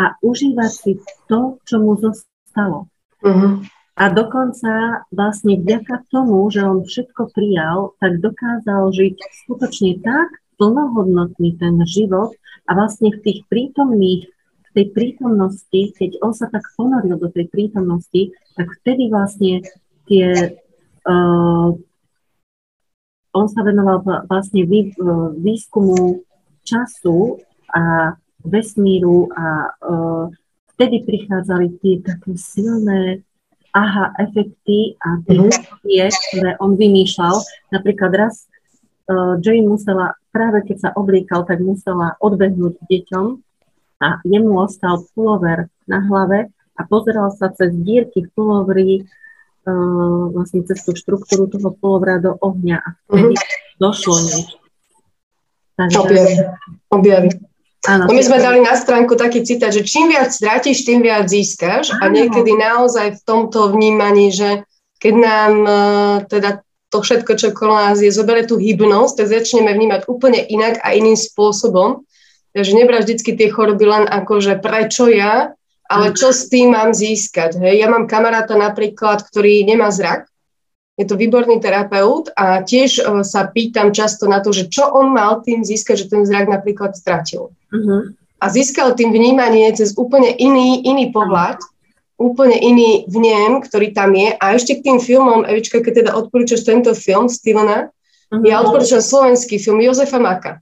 a 0.00 0.16
užívať 0.24 0.72
si 0.72 0.92
to, 1.28 1.60
čo 1.68 1.76
mu 1.76 2.00
zostalo. 2.00 2.88
Uh-huh. 3.20 3.60
A 4.00 4.08
dokonca 4.08 5.04
vlastne 5.12 5.60
vďaka 5.60 6.08
tomu, 6.08 6.48
že 6.48 6.64
on 6.64 6.88
všetko 6.88 7.36
prijal, 7.36 7.92
tak 8.00 8.24
dokázal 8.24 8.88
žiť 8.96 9.20
skutočne 9.44 10.00
tak, 10.00 10.40
plnohodnotný 10.56 11.60
ten 11.60 11.76
život 11.84 12.32
a 12.64 12.70
vlastne 12.72 13.12
v 13.12 13.20
tých 13.20 13.40
prítomných 13.52 14.24
v 14.70 14.78
tej 14.78 14.86
prítomnosti, 14.94 15.80
keď 15.98 16.22
on 16.22 16.30
sa 16.30 16.46
tak 16.46 16.62
ponoril 16.78 17.18
do 17.18 17.26
tej 17.26 17.50
prítomnosti, 17.50 18.30
tak 18.54 18.70
vtedy 18.78 19.10
vlastne 19.10 19.66
tie 20.06 20.54
uh, 21.02 21.70
on 23.34 23.46
sa 23.50 23.60
venoval 23.66 24.06
vlastne 24.30 24.62
vý, 24.70 24.94
uh, 24.94 25.34
výskumu 25.34 26.22
času 26.70 27.42
a 27.74 28.14
vesmíru 28.46 29.28
a 29.34 29.74
uh, 29.82 30.24
vtedy 30.76 31.02
prichádzali 31.04 31.66
tie 31.82 32.00
také 32.00 32.32
silné 32.38 33.26
aha 33.70 34.14
efekty 34.18 34.98
a 34.98 35.22
tie, 35.26 35.46
mm-hmm. 35.46 36.22
ktoré 36.32 36.50
on 36.58 36.74
vymýšľal. 36.74 37.36
Napríklad 37.70 38.12
raz 38.16 38.46
uh, 39.10 39.38
Jane 39.38 39.68
musela, 39.68 40.18
práve 40.34 40.66
keď 40.66 40.76
sa 40.78 40.90
oblíkal, 40.96 41.46
tak 41.46 41.62
musela 41.62 42.18
odbehnúť 42.18 42.80
deťom 42.86 43.26
a 44.00 44.08
jemu 44.24 44.52
ostal 44.56 45.04
pulover 45.12 45.68
na 45.84 46.00
hlave 46.02 46.48
a 46.74 46.80
pozeral 46.88 47.30
sa 47.36 47.52
cez 47.52 47.76
dírky 47.76 48.24
v 48.26 48.32
pulovri 48.32 48.90
uh, 49.04 50.32
vlastne 50.32 50.64
cez 50.64 50.80
tú 50.82 50.96
štruktúru 50.96 51.46
toho 51.52 51.76
pulovra 51.76 52.18
do 52.18 52.34
ohňa 52.40 52.76
a 52.80 52.88
vtedy 53.06 53.36
mm-hmm. 53.36 53.78
došlo 53.78 54.16
niečo. 54.16 54.59
Takže... 55.80 56.44
Objaví. 56.92 57.30
Áno, 57.88 58.04
no 58.04 58.12
my 58.12 58.20
sme 58.20 58.36
dali 58.36 58.60
na 58.60 58.76
stránku 58.76 59.16
taký 59.16 59.40
citát, 59.40 59.72
že 59.72 59.80
čím 59.80 60.12
viac 60.12 60.28
strátiš, 60.28 60.84
tým 60.84 61.00
viac 61.00 61.32
získaš 61.32 61.96
a 61.96 62.12
niekedy 62.12 62.52
naozaj 62.52 63.16
v 63.16 63.22
tomto 63.24 63.72
vnímaní, 63.72 64.28
že 64.28 64.68
keď 65.00 65.14
nám 65.16 65.52
uh, 65.64 66.16
teda 66.28 66.60
to 66.92 67.00
všetko, 67.00 67.32
čo 67.40 67.56
okolo 67.56 67.72
nás 67.80 68.04
je, 68.04 68.12
zoberie 68.12 68.44
tú 68.44 68.60
hybnosť, 68.60 69.24
tak 69.24 69.32
začneme 69.32 69.72
vnímať 69.72 70.10
úplne 70.12 70.44
inak 70.44 70.82
a 70.84 70.92
iným 70.92 71.16
spôsobom. 71.16 72.04
Takže 72.50 72.76
nebrať 72.76 73.02
vždy 73.06 73.32
tie 73.38 73.48
choroby 73.48 73.86
len 73.86 74.04
ako, 74.10 74.42
že 74.42 74.58
prečo 74.58 75.06
ja, 75.06 75.54
ale 75.86 76.14
čo 76.14 76.34
s 76.34 76.50
tým 76.50 76.74
mám 76.74 76.90
získať. 76.94 77.62
Hej? 77.62 77.82
Ja 77.82 77.86
mám 77.88 78.10
kamaráta 78.10 78.58
napríklad, 78.58 79.22
ktorý 79.22 79.62
nemá 79.66 79.88
zrak 79.94 80.29
je 81.00 81.08
to 81.08 81.16
výborný 81.16 81.64
terapeut 81.64 82.28
a 82.36 82.60
tiež 82.60 83.00
uh, 83.00 83.24
sa 83.24 83.48
pýtam 83.48 83.88
často 83.96 84.28
na 84.28 84.44
to, 84.44 84.52
že 84.52 84.68
čo 84.68 84.84
on 84.92 85.16
mal 85.16 85.40
tým 85.40 85.64
získať, 85.64 86.04
že 86.04 86.06
ten 86.12 86.28
zrak 86.28 86.44
napríklad 86.44 86.92
stratil. 86.92 87.56
Uh-huh. 87.72 88.12
A 88.36 88.46
získal 88.52 88.92
tým 88.92 89.08
vnímanie 89.08 89.72
cez 89.72 89.96
úplne 89.96 90.28
iný, 90.36 90.84
iný 90.84 91.08
pohľad, 91.08 91.56
úplne 92.20 92.60
iný 92.60 93.08
vnem, 93.08 93.64
ktorý 93.64 93.96
tam 93.96 94.12
je. 94.12 94.36
A 94.36 94.44
ešte 94.52 94.76
k 94.76 94.92
tým 94.92 94.98
filmom, 95.00 95.48
Evička, 95.48 95.80
keď 95.80 96.04
teda 96.04 96.10
odporúčaš 96.12 96.68
tento 96.68 96.92
film 96.92 97.32
Stevena, 97.32 97.88
uh-huh. 97.88 98.44
ja 98.44 98.60
odporúčam 98.60 99.00
slovenský 99.00 99.56
film 99.56 99.80
Jozefa 99.80 100.20
Maka. 100.20 100.60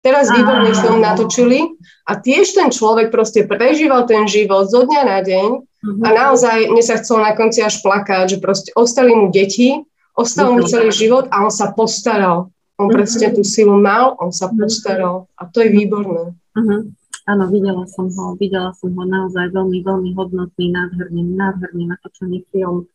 Teraz 0.00 0.32
výborný 0.32 0.72
film 0.78 1.04
natočili 1.04 1.76
a 2.08 2.16
tiež 2.16 2.56
ten 2.56 2.72
človek 2.72 3.12
proste 3.12 3.44
prežíval 3.44 4.08
ten 4.08 4.24
život 4.30 4.70
zo 4.70 4.86
dňa 4.88 5.02
na 5.04 5.18
deň 5.20 5.67
uh-huh. 5.84 6.04
a 6.04 6.08
naozaj 6.10 6.70
mne 6.70 6.84
sa 6.84 6.98
chcelo 6.98 7.22
na 7.22 7.32
konci 7.34 7.62
až 7.62 7.80
plakať, 7.82 8.36
že 8.36 8.42
proste 8.42 8.70
ostali 8.74 9.14
mu 9.14 9.30
deti, 9.30 9.78
ostal 10.18 10.54
mu 10.54 10.66
celý 10.66 10.90
život 10.90 11.30
a 11.30 11.46
on 11.46 11.52
sa 11.52 11.70
postaral. 11.74 12.50
On 12.78 12.86
uh-huh. 12.86 12.94
proste 12.94 13.26
tú 13.34 13.42
silu 13.42 13.74
mal, 13.78 14.14
on 14.22 14.30
sa 14.30 14.50
postaral 14.50 15.26
a 15.38 15.46
to 15.46 15.62
je 15.62 15.70
výborné. 15.70 16.34
Uh-huh. 16.34 16.80
Áno, 17.28 17.44
videla 17.52 17.84
som 17.84 18.08
ho, 18.08 18.32
videla 18.40 18.72
som 18.80 18.88
ho 18.88 19.04
naozaj 19.04 19.52
veľmi, 19.52 19.84
veľmi 19.84 20.16
hodnotný, 20.16 20.72
nádherný, 20.72 21.36
nádherný 21.36 21.84
natočený 21.92 22.40
film. 22.48 22.88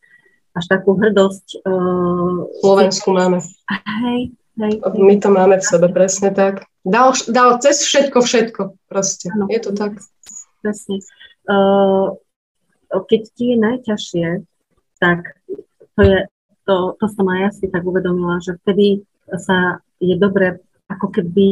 Až 0.57 0.73
takú 0.73 0.97
hrdosť. 0.97 1.65
Uh, 1.65 2.49
Slovensku 2.61 3.13
máme. 3.13 3.45
Hej, 3.69 3.81
hej, 4.01 4.21
hej. 4.57 4.73
My 4.97 5.15
to 5.21 5.29
máme 5.29 5.61
v 5.61 5.65
sebe, 5.65 5.85
presne 5.93 6.33
tak. 6.33 6.65
Dal, 6.81 7.13
dal 7.29 7.61
cez 7.61 7.85
všetko, 7.85 8.17
všetko 8.25 8.61
proste. 8.89 9.29
Ano. 9.33 9.45
Je 9.53 9.59
to 9.61 9.73
tak. 9.77 10.01
Presne. 10.65 11.01
Uh, 11.45 12.17
keď 13.01 13.21
ti 13.33 13.43
je 13.53 13.57
najťažšie, 13.57 14.27
tak 15.01 15.41
to 15.97 16.01
je, 16.05 16.19
to, 16.69 16.75
to 17.01 17.05
som 17.09 17.25
aj 17.33 17.39
ja 17.41 17.49
si 17.55 17.65
tak 17.71 17.81
uvedomila, 17.81 18.37
že 18.37 18.59
vtedy 18.61 19.01
sa 19.41 19.81
je 19.97 20.13
dobre 20.19 20.61
ako 20.91 21.09
keby 21.09 21.47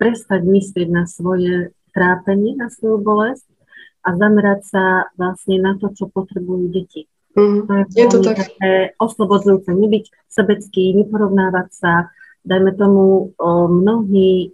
prestať 0.00 0.42
myslieť 0.42 0.88
na 0.90 1.04
svoje 1.06 1.70
trápenie, 1.94 2.58
na 2.58 2.72
svoju 2.72 2.98
bolesť 2.98 3.46
a 4.04 4.18
zamerať 4.18 4.60
sa 4.66 4.84
vlastne 5.14 5.62
na 5.62 5.78
to, 5.78 5.94
čo 5.94 6.10
potrebujú 6.10 6.74
deti. 6.74 7.06
Mm, 7.34 7.66
to 7.66 7.72
je, 7.74 7.84
je 7.98 8.06
to 8.10 8.18
tak. 8.22 8.36
také 8.46 8.94
oslobodzujúce, 8.98 9.70
nebyť 9.70 10.04
sebecký, 10.30 10.94
neporovnávať 10.94 11.68
sa, 11.74 11.92
dajme 12.46 12.74
tomu, 12.78 13.34
o, 13.34 13.50
mnohí, 13.66 14.53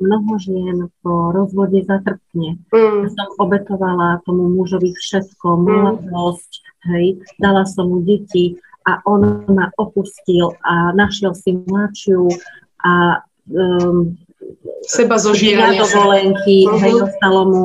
mnoho 0.00 0.38
žien 0.38 0.88
po 1.02 1.32
rozvode 1.32 1.82
zatrpne. 1.84 2.60
Mm. 2.70 3.08
Som 3.10 3.28
obetovala 3.40 4.22
tomu 4.24 4.48
mužovi 4.52 4.92
všetko, 4.94 5.46
mladosť, 5.62 6.52
hej, 6.92 7.20
dala 7.42 7.64
som 7.66 7.90
mu 7.90 8.00
deti 8.04 8.56
a 8.86 9.02
on 9.04 9.42
ma 9.50 9.72
opustil 9.76 10.54
a 10.62 10.94
našiel 10.94 11.34
si 11.34 11.58
mladšiu 11.58 12.30
a 12.86 13.22
um, 13.50 14.14
seba 14.86 15.18
zožieranie. 15.18 15.82
dovolenky, 15.82 16.70
hej, 16.78 16.92
dostalo 16.94 17.42
mu, 17.50 17.64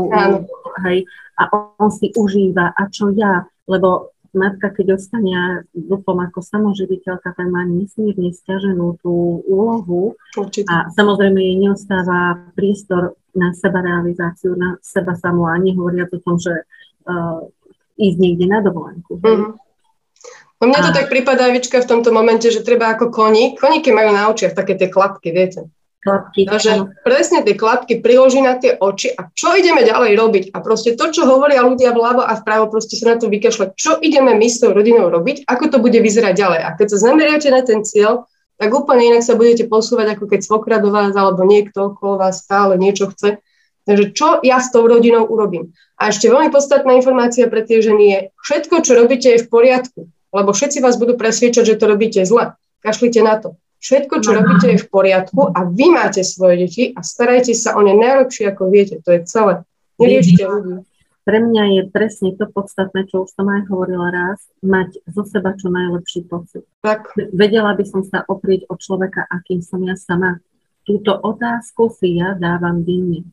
hej, 0.88 1.06
a 1.38 1.42
on 1.78 1.90
si 1.94 2.10
užíva, 2.18 2.74
a 2.74 2.82
čo 2.90 3.14
ja, 3.14 3.46
lebo 3.70 4.14
matka, 4.34 4.72
keď 4.72 4.96
ostane 4.96 5.68
dúfam 5.76 6.20
ako 6.24 6.40
samoživiteľka, 6.40 7.36
tak 7.36 7.48
má 7.48 7.68
nesmierne 7.68 8.32
stiaženú 8.32 9.00
tú 9.04 9.44
úlohu 9.44 10.16
Určite. 10.36 10.72
a 10.72 10.88
samozrejme 10.92 11.40
jej 11.40 11.58
neostáva 11.60 12.52
priestor 12.56 13.20
na 13.32 13.56
seba 13.56 13.84
realizáciu, 13.84 14.56
na 14.56 14.76
seba 14.84 15.16
samú 15.16 15.48
a 15.48 15.56
nehovoria 15.56 16.08
o 16.08 16.18
tom, 16.20 16.36
že 16.40 16.52
uh, 17.08 17.44
ísť 17.96 18.18
niekde 18.20 18.46
na 18.48 18.60
dovolenku. 18.60 19.20
Mm-hmm. 19.20 19.52
No 20.62 20.64
mne 20.68 20.80
to 20.84 20.92
a... 20.92 20.98
tak 21.00 21.10
prípada, 21.10 21.50
Evička, 21.50 21.82
v 21.82 21.90
tomto 21.90 22.14
momente, 22.14 22.52
že 22.52 22.62
treba 22.62 22.92
ako 22.94 23.10
koník. 23.10 23.58
Koníky 23.58 23.90
majú 23.90 24.14
na 24.14 24.30
očiach 24.30 24.54
také 24.54 24.78
tie 24.78 24.92
klapky, 24.92 25.34
viete 25.34 25.72
klapky. 26.02 26.50
Takže 26.50 26.98
presne 27.06 27.46
tie 27.46 27.54
klapky 27.54 28.02
priloží 28.02 28.42
na 28.42 28.58
tie 28.58 28.74
oči 28.76 29.14
a 29.14 29.30
čo 29.32 29.54
ideme 29.54 29.86
ďalej 29.86 30.12
robiť? 30.18 30.44
A 30.52 30.58
proste 30.60 30.98
to, 30.98 31.14
čo 31.14 31.30
hovoria 31.30 31.62
ľudia 31.62 31.94
vľavo 31.94 32.26
a 32.26 32.34
vpravo, 32.42 32.74
proste 32.74 32.98
sa 32.98 33.14
na 33.14 33.18
to 33.22 33.30
vykašľať. 33.30 33.78
Čo 33.78 34.02
ideme 34.02 34.34
my 34.34 34.48
s 34.50 34.60
tou 34.60 34.74
rodinou 34.74 35.14
robiť? 35.14 35.46
Ako 35.46 35.70
to 35.70 35.78
bude 35.78 35.96
vyzerať 35.96 36.34
ďalej? 36.34 36.62
A 36.66 36.70
keď 36.74 36.88
sa 36.92 36.98
zameriate 37.10 37.50
na 37.54 37.62
ten 37.62 37.86
cieľ, 37.86 38.26
tak 38.58 38.70
úplne 38.74 39.14
inak 39.14 39.26
sa 39.26 39.38
budete 39.38 39.66
posúvať, 39.66 40.18
ako 40.18 40.26
keď 40.30 40.40
svokra 40.46 40.78
do 40.78 40.94
vás 40.94 41.14
alebo 41.18 41.42
niekto 41.46 41.94
okolo 41.94 42.22
vás 42.22 42.46
stále 42.46 42.78
niečo 42.78 43.10
chce. 43.10 43.42
Takže 43.90 44.14
čo 44.14 44.38
ja 44.46 44.62
s 44.62 44.70
tou 44.70 44.86
rodinou 44.86 45.26
urobím? 45.26 45.74
A 45.98 46.14
ešte 46.14 46.30
veľmi 46.30 46.54
podstatná 46.54 46.94
informácia 46.94 47.50
pre 47.50 47.66
tie 47.66 47.82
ženy 47.82 48.04
je, 48.06 48.20
všetko, 48.46 48.86
čo 48.86 48.94
robíte, 48.94 49.34
je 49.34 49.42
v 49.42 49.50
poriadku, 49.50 50.00
lebo 50.30 50.50
všetci 50.54 50.78
vás 50.78 51.02
budú 51.02 51.18
presviečať, 51.18 51.74
že 51.74 51.78
to 51.82 51.86
robíte 51.90 52.22
zle. 52.22 52.54
Kašlite 52.86 53.22
na 53.26 53.42
to. 53.42 53.58
Všetko, 53.82 54.22
čo 54.22 54.38
robíte, 54.38 54.78
je 54.78 54.78
v 54.78 54.92
poriadku 54.94 55.50
a 55.58 55.66
vy 55.66 55.90
máte 55.90 56.22
svoje 56.22 56.70
deti 56.70 56.84
a 56.94 57.02
starajte 57.02 57.58
sa 57.58 57.74
o 57.74 57.82
ne 57.82 57.98
najlepšie, 57.98 58.54
ako 58.54 58.70
viete. 58.70 59.02
To 59.02 59.10
je 59.10 59.26
celé. 59.26 59.54
Neriešte 59.98 60.46
ľudí. 60.46 60.86
Pre 61.22 61.38
mňa 61.38 61.64
je 61.78 61.82
presne 61.94 62.34
to 62.34 62.50
podstatné, 62.50 63.06
čo 63.10 63.26
už 63.26 63.34
som 63.34 63.46
aj 63.46 63.70
hovorila 63.70 64.10
raz, 64.10 64.42
mať 64.66 65.02
zo 65.06 65.22
seba 65.26 65.54
čo 65.54 65.70
najlepší 65.70 66.26
pocit. 66.26 66.66
Tak. 66.82 67.14
Vedela 67.34 67.78
by 67.78 67.86
som 67.86 68.02
sa 68.02 68.26
oprieť 68.26 68.66
od 68.70 68.82
človeka, 68.82 69.30
akým 69.30 69.62
som 69.62 69.82
ja 69.86 69.94
sama. 69.94 70.42
Túto 70.82 71.14
otázku 71.14 71.94
si 71.94 72.18
ja 72.18 72.34
dávam 72.34 72.82
denne. 72.82 73.26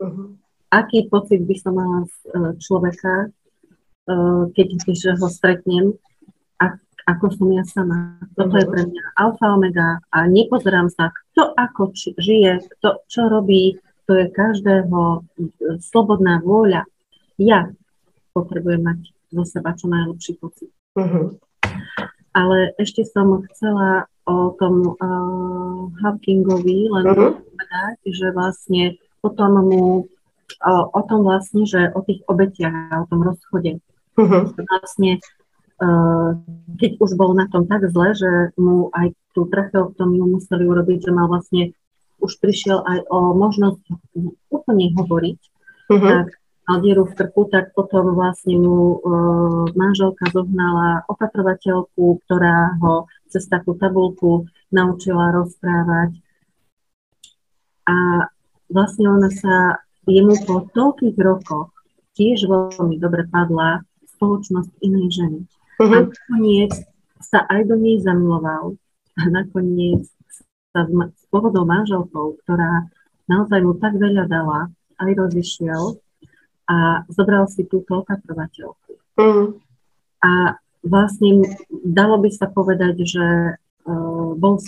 Uh-huh. 0.00 0.32
Aký 0.72 1.04
pocit 1.08 1.44
by 1.44 1.56
som 1.60 1.76
mala 1.76 2.08
z 2.08 2.16
e, 2.32 2.40
človeka, 2.64 3.12
e, 3.24 3.28
keď 4.56 4.68
ho 5.20 5.28
stretnem, 5.28 6.00
ako 7.04 7.24
som 7.36 7.48
ja 7.52 7.64
sama. 7.68 8.16
Toto 8.32 8.56
je 8.56 8.66
mhm. 8.66 8.72
pre 8.72 8.82
mňa 8.88 9.04
alfa 9.20 9.46
omega 9.52 9.88
a 10.08 10.18
nepozerám 10.24 10.88
sa, 10.88 11.12
kto 11.12 11.52
ako 11.52 11.92
či, 11.92 12.16
žije, 12.16 12.64
kto 12.78 13.04
čo 13.08 13.28
robí, 13.28 13.76
to 14.04 14.12
je 14.20 14.28
každého 14.28 15.00
e, 15.00 15.20
slobodná 15.80 16.44
vôľa. 16.44 16.84
Ja 17.40 17.72
potrebujem 18.36 18.84
mať 18.84 19.00
zo 19.32 19.44
seba 19.48 19.72
čo 19.72 19.88
najlepší 19.88 20.36
pocit. 20.36 20.70
Uh-huh. 20.94 21.34
Ale 22.34 22.74
ešte 22.76 23.06
som 23.06 23.42
chcela 23.48 24.10
o 24.26 24.52
tom 24.58 24.94
uh, 24.98 25.88
Hawkingovi 26.02 26.90
len 26.90 27.06
uh-huh. 27.06 27.32
povedať, 27.38 27.96
že 28.10 28.26
vlastne 28.34 28.82
potom 29.22 29.56
mu 29.64 29.84
o, 30.60 30.74
o 30.90 31.00
tom 31.08 31.24
vlastne, 31.24 31.64
že 31.64 31.94
o 31.94 32.00
tých 32.04 32.20
obetiach 32.28 32.92
a 32.92 33.02
o 33.02 33.08
tom 33.08 33.24
rozchode. 33.24 33.80
Uh-huh. 34.18 34.50
Vlastne 34.54 35.22
keď 36.78 36.90
už 37.02 37.10
bol 37.18 37.34
na 37.34 37.50
tom 37.50 37.66
tak 37.66 37.86
zle, 37.90 38.14
že 38.14 38.30
mu 38.54 38.90
aj 38.94 39.14
tú 39.34 39.50
tracheotomiu 39.50 40.26
museli 40.30 40.64
urobiť, 40.66 41.10
že 41.10 41.10
mal 41.10 41.26
vlastne, 41.26 41.74
už 42.22 42.38
prišiel 42.38 42.80
aj 42.86 42.98
o 43.10 43.34
možnosť 43.34 43.82
úplne 44.48 44.94
hovoriť, 44.94 45.40
uh-huh. 45.90 45.98
tak 45.98 46.26
mal 46.64 46.78
dieru 46.80 47.04
v 47.04 47.14
krku, 47.18 47.50
tak 47.50 47.74
potom 47.76 48.14
vlastne 48.14 48.56
mu 48.56 48.96
uh, 48.96 49.66
manželka 49.74 50.30
zohnala 50.32 51.04
opatrovateľku, 51.10 52.22
ktorá 52.24 52.78
ho 52.80 53.10
cez 53.28 53.44
takú 53.50 53.74
tabulku 53.76 54.48
naučila 54.70 55.34
rozprávať 55.34 56.16
A 57.84 58.26
vlastne 58.72 59.10
ona 59.12 59.28
sa 59.28 59.84
jemu 60.08 60.38
po 60.46 60.64
toľkých 60.72 61.18
rokoch 61.20 61.74
tiež 62.16 62.46
veľmi 62.46 62.96
dobre 62.96 63.26
padla 63.28 63.82
spoločnosť 64.16 64.70
inej 64.80 65.08
ženy. 65.20 65.40
Uh-huh. 65.80 65.90
A 65.90 65.96
nakoniec 66.06 66.72
sa 67.18 67.42
aj 67.50 67.66
do 67.66 67.76
nej 67.80 67.98
zamiloval 68.02 68.78
a 69.18 69.22
nakoniec 69.30 70.06
sa 70.74 70.86
s 70.90 71.22
pôvodnou 71.30 71.66
manželkou, 71.66 72.38
ktorá 72.44 72.90
naozaj 73.30 73.62
mu 73.62 73.78
tak 73.78 73.94
veľa 73.96 74.26
dala, 74.26 74.68
aj 74.98 75.10
rozišiel 75.14 75.98
a 76.66 77.06
zobral 77.12 77.46
si 77.46 77.66
túto 77.66 78.02
opatrovateľku. 78.02 78.90
Uh-huh. 79.18 79.58
A 80.24 80.58
vlastne 80.82 81.44
dalo 81.70 82.20
by 82.20 82.30
sa 82.32 82.50
povedať, 82.50 83.06
že 83.06 83.26
uh, 83.54 84.30
bol 84.34 84.58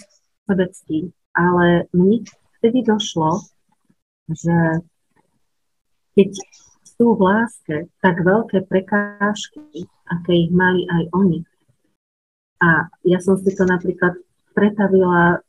sebecký, 0.46 1.10
ale 1.34 1.90
mne 1.90 2.22
vtedy 2.60 2.86
došlo, 2.86 3.42
že 4.30 4.82
keď 6.16 6.30
sú 6.96 7.12
v 7.16 7.20
láske 7.20 7.76
tak 8.00 8.24
veľké 8.24 8.64
prekážky, 8.64 9.84
aké 10.08 10.32
ich 10.48 10.52
mali 10.52 10.88
aj 10.88 11.02
oni. 11.12 11.40
A 12.64 12.88
ja 13.04 13.20
som 13.20 13.36
si 13.36 13.52
to 13.52 13.68
napríklad 13.68 14.16
pretavila 14.56 15.44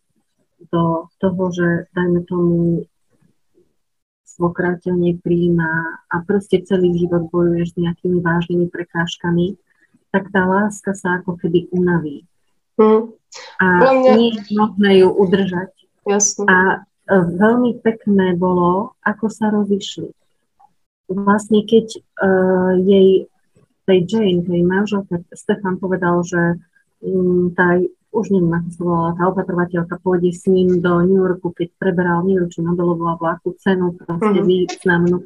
do 0.67 1.07
toho, 1.23 1.43
že 1.55 1.87
dajme 1.95 2.27
tomu 2.27 2.83
svokráťa 4.27 4.91
nepríjma 4.91 6.03
a 6.11 6.15
proste 6.27 6.61
celý 6.67 6.93
život 6.99 7.31
bojuješ 7.31 7.73
s 7.73 7.79
nejakými 7.79 8.19
vážnymi 8.19 8.67
prekážkami, 8.67 9.55
tak 10.11 10.29
tá 10.35 10.43
láska 10.43 10.91
sa 10.93 11.23
ako 11.23 11.39
keby 11.39 11.71
unaví. 11.71 12.27
Hmm. 12.75 13.15
A 13.57 13.65
mňa... 13.81 14.13
nie 14.19 14.29
je 14.35 14.41
možné 14.53 14.91
ju 15.01 15.09
udržať. 15.09 15.71
Jasne. 16.05 16.45
A 16.45 16.57
e, 16.75 16.77
veľmi 17.17 17.81
pekné 17.81 18.37
bolo, 18.37 18.93
ako 19.01 19.25
sa 19.31 19.49
rozišli 19.49 20.13
vlastne 21.07 21.63
keď 21.63 21.87
uh, 22.19 22.73
jej, 22.83 23.31
tej 23.87 23.99
Jane, 24.07 24.43
tej 24.43 24.61
manželke, 24.67 25.23
Stefan 25.31 25.79
povedal, 25.79 26.23
že 26.23 26.59
um, 27.03 27.51
tá, 27.55 27.79
už 28.11 28.25
neviem, 28.31 28.51
ako 28.51 28.69
sa 28.69 28.81
volala, 28.83 29.17
tá 29.17 29.23
opatrovateľka 29.31 29.95
pôjde 30.03 30.31
s 30.35 30.43
ním 30.51 30.83
do 30.83 30.99
New 31.03 31.23
Yorku, 31.23 31.55
keď 31.55 31.71
preberal 31.79 32.27
New 32.27 32.43
či 32.51 32.59
Nobelovú 32.59 33.07
a 33.07 33.15
vláku 33.15 33.55
cenu, 33.59 33.95
proste 33.95 34.43
mm-hmm. 34.43 34.49
významnú 34.51 35.17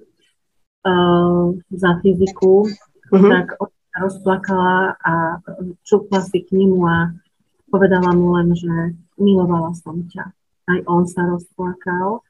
uh, 0.86 1.46
za 1.74 1.92
fyziku, 2.06 2.70
mm-hmm. 3.10 3.32
tak 3.34 3.58
rozplakala 3.92 4.96
a 5.04 5.14
čupla 5.84 6.24
si 6.24 6.48
k 6.48 6.56
nemu 6.56 6.80
a 6.88 7.12
povedala 7.68 8.16
mu 8.16 8.40
len, 8.40 8.56
že 8.56 8.96
milovala 9.20 9.76
som 9.76 10.04
ťa. 10.08 10.26
Aj 10.72 10.80
on 10.88 11.04
sa 11.04 11.28
rozplakal 11.28 12.24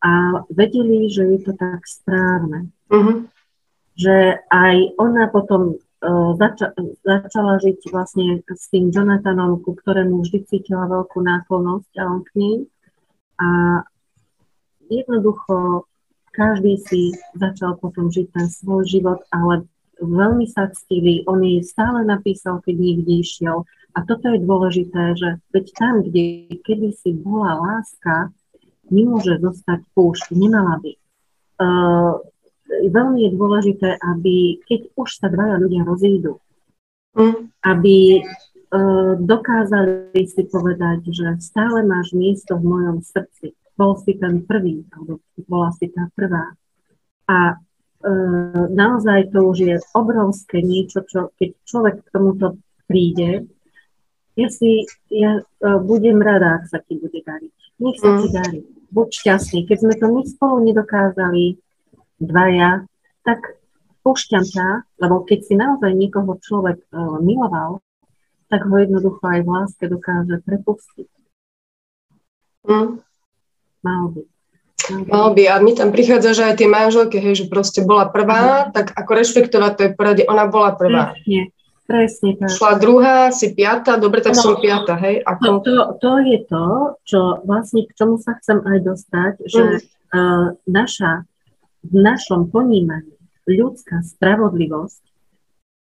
a 0.00 0.42
vedeli, 0.48 1.10
že 1.10 1.26
je 1.26 1.38
to 1.44 1.52
tak 1.58 1.84
správne. 1.84 2.70
Uh-huh. 2.90 3.26
Že 3.94 4.16
aj 4.50 4.74
ona 4.98 5.30
potom 5.30 5.78
uh, 5.78 6.30
zača- 6.34 6.74
začala 7.06 7.62
žiť 7.62 7.78
vlastne 7.94 8.42
s 8.44 8.66
tým 8.68 8.90
Jonathanom, 8.90 9.62
ku 9.62 9.78
ktorému 9.78 10.26
vždy 10.26 10.46
cítila 10.50 10.90
veľkú 10.90 11.22
náklonnosť 11.22 11.92
a 11.98 12.04
on 12.10 12.20
k 12.26 12.30
ním. 12.36 12.58
A 13.40 13.48
jednoducho 14.90 15.86
každý 16.34 16.78
si 16.82 17.14
začal 17.34 17.78
potom 17.78 18.10
žiť 18.10 18.26
ten 18.30 18.46
svoj 18.46 18.86
život, 18.86 19.20
ale 19.34 19.66
veľmi 19.98 20.46
sa 20.46 20.70
ctili. 20.70 21.26
On 21.26 21.38
jej 21.42 21.62
stále 21.66 22.06
napísal, 22.06 22.62
keď 22.62 22.74
niekde 22.78 23.14
išiel. 23.20 23.66
A 23.94 24.06
toto 24.06 24.30
je 24.30 24.38
dôležité, 24.38 25.18
že 25.18 25.42
veď 25.50 25.66
tam, 25.74 25.94
kde 26.06 26.54
kedysi 26.62 27.10
bola 27.18 27.58
láska, 27.58 28.30
nemôže 28.86 29.38
zostať 29.42 29.82
púšť, 29.94 30.30
nemala 30.34 30.78
by. 30.78 30.92
Uh, 31.60 32.14
veľmi 32.70 33.18
je 33.26 33.30
dôležité, 33.34 33.88
aby 33.98 34.62
keď 34.64 34.80
už 34.94 35.08
sa 35.18 35.26
dvaja 35.26 35.58
ľudia 35.58 35.82
rozídu, 35.82 36.38
mm. 37.18 37.60
aby 37.66 38.22
uh, 38.22 39.18
dokázali 39.18 40.22
si 40.26 40.42
povedať, 40.46 41.10
že 41.10 41.26
stále 41.42 41.82
máš 41.82 42.14
miesto 42.14 42.54
v 42.56 42.64
mojom 42.64 43.02
srdci. 43.02 43.54
Bol 43.74 43.96
si 44.00 44.14
ten 44.16 44.44
prvý, 44.44 44.84
alebo 44.94 45.24
bola 45.48 45.72
si 45.74 45.88
tá 45.90 46.06
prvá. 46.14 46.52
A 47.26 47.56
uh, 47.56 48.64
naozaj 48.70 49.34
to 49.34 49.50
už 49.50 49.58
je 49.58 49.76
obrovské 49.96 50.62
niečo, 50.62 51.02
čo 51.08 51.34
keď 51.36 51.50
človek 51.66 51.94
k 52.06 52.12
tomuto 52.12 52.46
príde, 52.86 53.50
ja 54.38 54.48
si, 54.48 54.86
ja 55.10 55.42
uh, 55.42 55.78
budem 55.82 56.22
rada, 56.22 56.62
ak 56.62 56.70
sa 56.70 56.78
ti 56.80 56.96
bude 56.96 57.18
dariť. 57.20 57.56
Nech 57.82 57.98
sa 57.98 58.10
mm. 58.14 58.18
ti 58.22 58.28
darí 58.30 58.60
buď 58.90 59.08
šťastný. 59.22 59.60
Keď 59.70 59.78
sme 59.80 59.94
to 59.96 60.06
my 60.10 60.22
spolu 60.26 60.56
nedokázali 60.66 61.58
dvaja, 62.20 62.84
tak 63.24 63.56
púšťam 64.04 64.44
ťa, 64.44 64.68
lebo 65.00 65.24
keď 65.24 65.38
si 65.44 65.54
naozaj 65.56 65.92
niekoho 65.92 66.36
človek 66.40 66.80
uh, 66.92 67.20
miloval, 67.20 67.80
tak 68.48 68.66
ho 68.66 68.74
jednoducho 68.76 69.22
aj 69.22 69.40
v 69.46 69.48
láske 69.48 69.84
dokáže 69.86 70.42
prepustiť. 70.42 71.10
Mm. 72.66 73.00
Mal 73.80 74.04
by. 74.12 74.22
Mal 75.08 75.28
by. 75.32 75.42
A 75.48 75.54
mi 75.62 75.72
tam 75.72 75.94
prichádza, 75.94 76.34
že 76.34 76.42
aj 76.50 76.54
tie 76.60 76.68
manželky, 76.68 77.16
hej, 77.22 77.44
že 77.44 77.46
proste 77.46 77.80
bola 77.84 78.10
prvá, 78.10 78.68
mm. 78.68 78.76
tak 78.76 78.92
ako 78.92 79.10
rešpektovať 79.16 79.72
to 79.76 79.82
je 79.86 79.90
poradie, 79.94 80.24
ona 80.28 80.44
bola 80.48 80.74
prvá. 80.74 81.14
Presne. 81.14 81.52
Presne 81.90 82.38
tak. 82.38 82.54
Šla 82.54 82.72
druhá, 82.78 83.34
si 83.34 83.50
piata, 83.50 83.98
dobre, 83.98 84.22
tak 84.22 84.38
no, 84.38 84.42
som 84.46 84.54
piata, 84.62 84.94
hej? 84.94 85.26
Ako... 85.26 85.42
To, 85.42 85.50
to, 85.58 85.74
to 85.98 86.12
je 86.22 86.38
to, 86.46 86.66
čo 87.02 87.20
vlastne 87.42 87.82
k 87.82 87.90
čomu 87.98 88.14
sa 88.14 88.38
chcem 88.38 88.62
aj 88.62 88.78
dostať, 88.86 89.32
že 89.42 89.62
mm. 89.62 89.78
uh, 90.14 90.46
naša, 90.70 91.26
v 91.84 91.94
našom 91.96 92.52
ponímaní 92.52 93.16
ľudská 93.48 94.04
spravodlivosť 94.04 95.02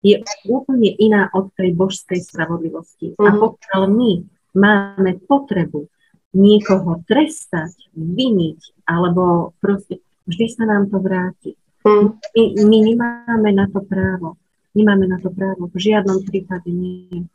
je 0.04 0.20
úplne 0.52 0.92
iná 1.00 1.32
od 1.32 1.56
tej 1.56 1.72
božskej 1.74 2.20
spravodlivosti. 2.28 3.16
Mm. 3.16 3.24
A 3.24 3.30
mhm. 3.32 3.40
pokiaľ 3.40 3.82
my 3.88 4.12
máme 4.54 5.12
potrebu 5.26 5.88
niekoho 6.34 7.06
trestať, 7.06 7.78
viniť, 7.94 8.84
alebo 8.90 9.54
proste 9.62 10.02
vždy 10.26 10.46
sa 10.50 10.64
nám 10.68 10.90
to 10.90 10.98
vráti. 11.00 11.56
Mm. 11.88 12.20
My, 12.20 12.44
my 12.68 12.78
nemáme 12.84 13.50
na 13.54 13.66
to 13.72 13.80
právo. 13.86 14.36
Nemáme 14.74 15.06
na 15.06 15.22
to 15.22 15.30
právo. 15.30 15.70
V 15.70 15.78
žiadnom 15.78 16.26
prípade 16.26 16.68
nie. 16.74 17.30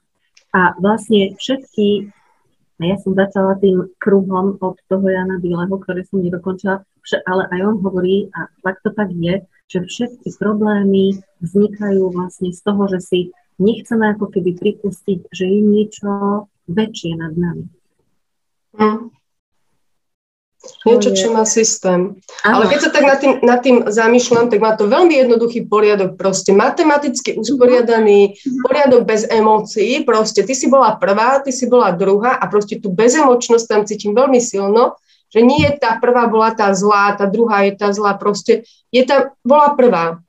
A 0.51 0.75
vlastne 0.81 1.39
všetky, 1.39 2.11
ja 2.83 2.97
som 2.99 3.15
začala 3.15 3.55
tým 3.61 3.93
kruhom 4.01 4.59
od 4.59 4.77
toho 4.91 5.07
Jana 5.07 5.39
Bieleho, 5.39 5.77
ktoré 5.79 6.03
som 6.09 6.19
nedokončila, 6.25 6.83
ale 7.25 7.49
aj 7.49 7.61
on 7.65 7.77
hovorí, 7.81 8.29
a 8.37 8.53
tak 8.61 8.85
to 8.85 8.91
tak 8.93 9.09
je, 9.15 9.45
že 9.69 9.85
všetky 9.85 10.29
problémy 10.41 11.21
vznikajú 11.45 12.13
vlastne 12.13 12.53
z 12.53 12.61
toho, 12.65 12.89
že 12.89 13.01
si 13.01 13.19
nechceme 13.61 14.17
ako 14.17 14.33
keby 14.33 14.57
pripustiť, 14.57 15.29
že 15.29 15.45
je 15.45 15.61
niečo 15.61 16.11
väčšie 16.69 17.13
nad 17.17 17.33
nami. 17.37 17.67
Mm. 18.79 19.13
Niečo, 20.59 21.15
čo 21.15 21.31
má 21.31 21.47
systém. 21.47 22.19
Aha. 22.43 22.59
Ale 22.59 22.65
keď 22.67 22.79
sa 22.83 22.91
tak 22.91 23.05
nad 23.07 23.19
tým, 23.23 23.33
nad 23.47 23.61
tým 23.63 23.77
zamýšľam, 23.87 24.51
tak 24.51 24.59
má 24.59 24.75
to 24.75 24.91
veľmi 24.91 25.15
jednoduchý 25.15 25.71
poriadok. 25.71 26.19
Proste 26.19 26.51
matematicky 26.51 27.39
usporiadaný 27.39 28.35
poriadok 28.67 29.07
bez 29.07 29.23
emócií. 29.31 30.03
Proste 30.03 30.43
ty 30.43 30.59
si 30.59 30.67
bola 30.67 30.99
prvá, 30.99 31.39
ty 31.47 31.55
si 31.55 31.71
bola 31.71 31.95
druhá 31.95 32.43
a 32.43 32.45
proste 32.51 32.83
tú 32.83 32.91
bezemočnosť 32.91 33.65
tam 33.71 33.87
cítim 33.87 34.19
veľmi 34.19 34.43
silno, 34.43 34.99
že 35.29 35.41
nie 35.45 35.65
je 35.65 35.77
tá 35.77 36.01
prvá 36.01 36.27
bola 36.27 36.53
tá 36.57 36.73
zlá, 36.73 37.13
tá 37.17 37.29
druhá 37.29 37.69
je 37.69 37.73
tá 37.77 37.93
zlá. 37.93 38.17
Proste 38.17 38.65
je 38.89 39.03
tá, 39.05 39.33
bola 39.45 39.77
prvá. 39.77 40.25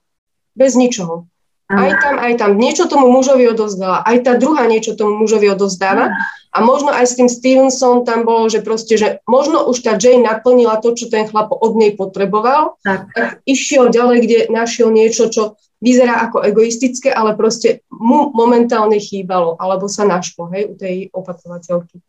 Bez 0.53 0.75
ničoho. 0.75 1.29
Aj 1.69 1.93
tam, 2.01 2.17
aj 2.17 2.33
tam. 2.41 2.51
Niečo 2.57 2.89
tomu 2.89 3.13
mužovi 3.13 3.45
odozdáva. 3.45 4.01
Aj 4.01 4.17
tá 4.25 4.41
druhá 4.41 4.65
niečo 4.65 4.97
tomu 4.97 5.21
mužovi 5.21 5.53
odozdáva. 5.53 6.17
A 6.49 6.65
možno 6.65 6.89
aj 6.89 7.05
s 7.05 7.13
tým 7.13 7.29
Stevenson 7.29 8.01
tam 8.09 8.25
bolo, 8.25 8.49
že 8.49 8.65
proste, 8.65 8.97
že 8.97 9.21
možno 9.29 9.69
už 9.69 9.85
tá 9.85 9.93
Jane 10.01 10.25
naplnila 10.25 10.81
to, 10.81 10.97
čo 10.97 11.05
ten 11.13 11.29
chlap 11.29 11.53
od 11.53 11.77
nej 11.77 11.93
potreboval, 11.93 12.81
tak, 12.81 13.13
tak 13.13 13.45
išiel 13.45 13.93
ďalej, 13.93 14.17
kde 14.25 14.37
našiel 14.49 14.89
niečo, 14.89 15.29
čo 15.29 15.61
vyzerá 15.77 16.25
ako 16.25 16.41
egoistické, 16.41 17.13
ale 17.13 17.37
proste 17.37 17.85
mu 17.93 18.33
momentálne 18.33 18.97
chýbalo, 18.97 19.61
alebo 19.61 19.85
sa 19.85 20.09
našlo, 20.09 20.49
hej, 20.49 20.73
u 20.73 20.75
tej 20.75 21.13
opatrovateľky. 21.13 22.01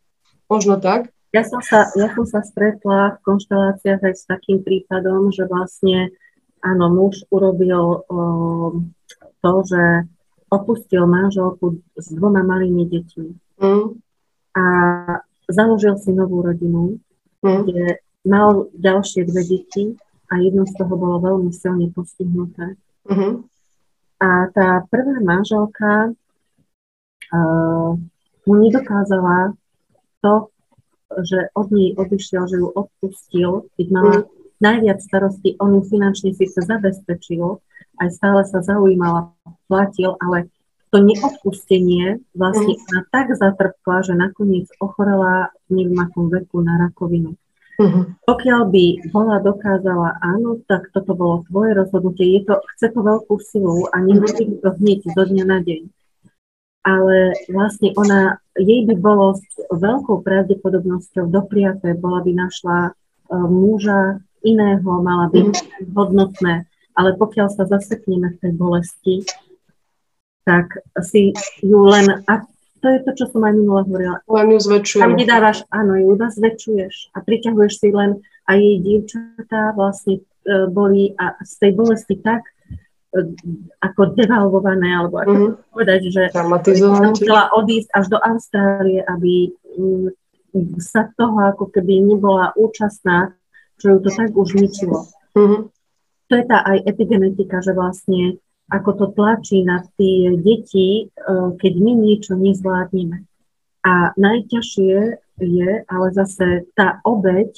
Možno 0.49 0.81
tak? 0.81 1.13
Ja 1.31 1.47
som 1.47 1.63
sa, 1.63 1.87
ja 1.95 2.11
som 2.11 2.27
sa 2.27 2.43
stretla 2.43 3.15
v 3.15 3.23
konšteláciách 3.23 4.01
aj 4.03 4.15
s 4.19 4.27
takým 4.27 4.59
prípadom, 4.67 5.31
že 5.31 5.47
vlastne, 5.47 6.11
áno, 6.59 6.91
muž 6.91 7.23
urobil 7.31 8.03
um, 8.11 8.91
to, 9.39 9.51
že 9.63 10.11
opustil 10.51 11.07
manželku 11.07 11.79
s 11.95 12.11
dvoma 12.11 12.43
malými 12.43 12.83
deťmi 12.83 13.29
mm. 13.63 13.85
a 14.59 14.65
založil 15.47 15.95
si 16.03 16.11
novú 16.11 16.43
rodinu, 16.43 16.99
mm. 17.39 17.63
kde 17.63 18.03
mal 18.27 18.67
ďalšie 18.75 19.23
dve 19.23 19.47
deti 19.47 19.95
a 20.27 20.35
jedno 20.35 20.67
z 20.67 20.73
toho 20.75 20.93
bolo 20.99 21.23
veľmi 21.23 21.51
silne 21.55 21.87
postihnuté. 21.91 22.75
Mm-hmm. 23.07 23.33
A 24.21 24.29
tá 24.53 24.85
prvá 24.87 25.17
manželka 25.19 26.13
uh, 26.13 27.89
mu 28.45 28.53
nedokázala 28.61 29.57
to, 30.21 30.53
že 31.23 31.51
od 31.57 31.67
nej 31.71 31.93
odišiel, 31.97 32.43
že 32.47 32.57
ju 32.61 32.67
odpustil, 32.71 33.51
keď 33.75 33.85
mala 33.91 34.15
mm. 34.21 34.25
najviac 34.63 34.99
starostí, 35.03 35.59
on 35.59 35.79
ju 35.79 35.81
finančne 35.85 36.31
síce 36.31 36.59
zabezpečil, 36.63 37.59
aj 38.01 38.09
stále 38.15 38.41
sa 38.47 38.63
zaujímala, 38.63 39.35
platil, 39.67 40.17
ale 40.19 40.49
to 40.91 40.99
neodpustenie 40.99 42.19
vlastne 42.35 42.75
mm. 42.75 42.83
ona 42.91 43.01
tak 43.11 43.31
zatrpkla, 43.31 43.97
že 44.03 44.13
nakoniec 44.15 44.67
ochorela 44.83 45.51
v 45.71 45.83
neviem 45.83 45.99
akom 45.99 46.27
veku 46.27 46.59
na 46.59 46.75
rakovinu. 46.87 47.35
Mm-hmm. 47.81 48.03
Pokiaľ 48.29 48.61
by 48.69 48.85
bola 49.09 49.41
dokázala, 49.41 50.21
áno, 50.21 50.61
tak 50.69 50.93
toto 50.93 51.17
bolo 51.17 51.41
tvoje 51.49 51.73
rozhodnutie, 51.73 52.37
je 52.37 52.41
to, 52.45 52.61
chce 52.77 52.93
to 52.93 52.99
veľkú 53.01 53.41
silu 53.41 53.89
a 53.89 53.97
nemusí 54.05 54.45
to 54.61 54.69
hneď 54.77 55.01
zo 55.17 55.23
dňa 55.25 55.45
na 55.49 55.59
deň. 55.65 55.81
Ale 56.81 57.37
vlastne 57.53 57.93
ona, 57.93 58.41
jej 58.57 58.81
by 58.89 58.95
bolo 58.97 59.37
s 59.37 59.45
veľkou 59.69 60.25
pravdepodobnosťou 60.25 61.29
dopriaté, 61.29 61.93
bola 61.93 62.25
by 62.25 62.31
našla 62.33 62.77
uh, 62.89 63.45
muža 63.45 64.17
iného, 64.41 64.89
mala 65.01 65.29
by 65.29 65.53
hodnotné, 65.93 66.65
ale 66.97 67.09
pokiaľ 67.17 67.47
sa 67.53 67.69
zasekneme 67.69 68.33
v 68.33 68.39
tej 68.41 68.53
bolesti, 68.57 69.15
tak 70.41 70.81
si 71.05 71.37
ju 71.61 71.85
len, 71.85 72.25
a 72.25 72.41
to 72.81 72.87
je 72.89 72.99
to, 73.05 73.11
čo 73.13 73.25
som 73.29 73.45
aj 73.45 73.53
minule 73.53 73.85
hovorila. 73.85 74.17
Len 74.25 74.57
ju 74.57 74.59
zväčšuješ. 74.65 75.01
Tam, 75.05 75.13
kde 75.13 75.25
dávaš, 75.29 75.57
áno, 75.69 76.01
ju 76.01 76.17
iba 76.17 76.27
zväčšuješ 76.33 77.13
a 77.13 77.17
priťahuješ 77.21 77.73
si 77.77 77.89
len 77.93 78.11
a 78.49 78.57
jej 78.57 78.81
dievčatá 78.81 79.77
vlastne 79.77 80.17
e, 80.17 80.21
boli 80.65 81.13
a 81.13 81.37
z 81.45 81.53
tej 81.61 81.71
bolesti 81.77 82.17
tak 82.25 82.41
e, 82.41 82.53
ako 83.83 84.15
devalvované, 84.15 84.87
alebo 84.95 85.19
ako 85.19 85.35
mm-hmm. 85.35 85.67
povedať, 85.75 86.01
že 86.07 86.23
musela 86.31 87.51
odísť 87.51 87.89
až 87.91 88.05
do 88.07 88.17
Austrálie, 88.23 89.03
aby 89.03 89.51
mm, 89.51 90.07
sa 90.79 91.11
toho 91.19 91.51
ako 91.51 91.67
keby 91.75 92.07
nebola 92.07 92.55
účastná, 92.55 93.35
čo 93.83 93.95
ju 93.95 93.97
to 93.99 94.09
tak 94.15 94.31
už 94.31 94.55
ničilo. 94.55 95.11
Mm-hmm. 95.35 95.61
To 96.31 96.33
je 96.39 96.45
tá 96.47 96.63
aj 96.63 96.87
epigenetika, 96.87 97.59
že 97.59 97.75
vlastne 97.75 98.39
ako 98.71 98.89
to 98.95 99.05
tlačí 99.11 99.67
na 99.67 99.83
tie 99.99 100.31
deti, 100.39 101.03
e, 101.03 101.05
keď 101.59 101.73
my 101.75 101.91
niečo 101.91 102.39
nezvládneme. 102.39 103.27
A 103.83 104.15
najťažšie 104.15 104.95
je, 105.43 105.71
ale 105.83 106.07
zase 106.15 106.63
tá 106.71 107.03
obeď 107.03 107.51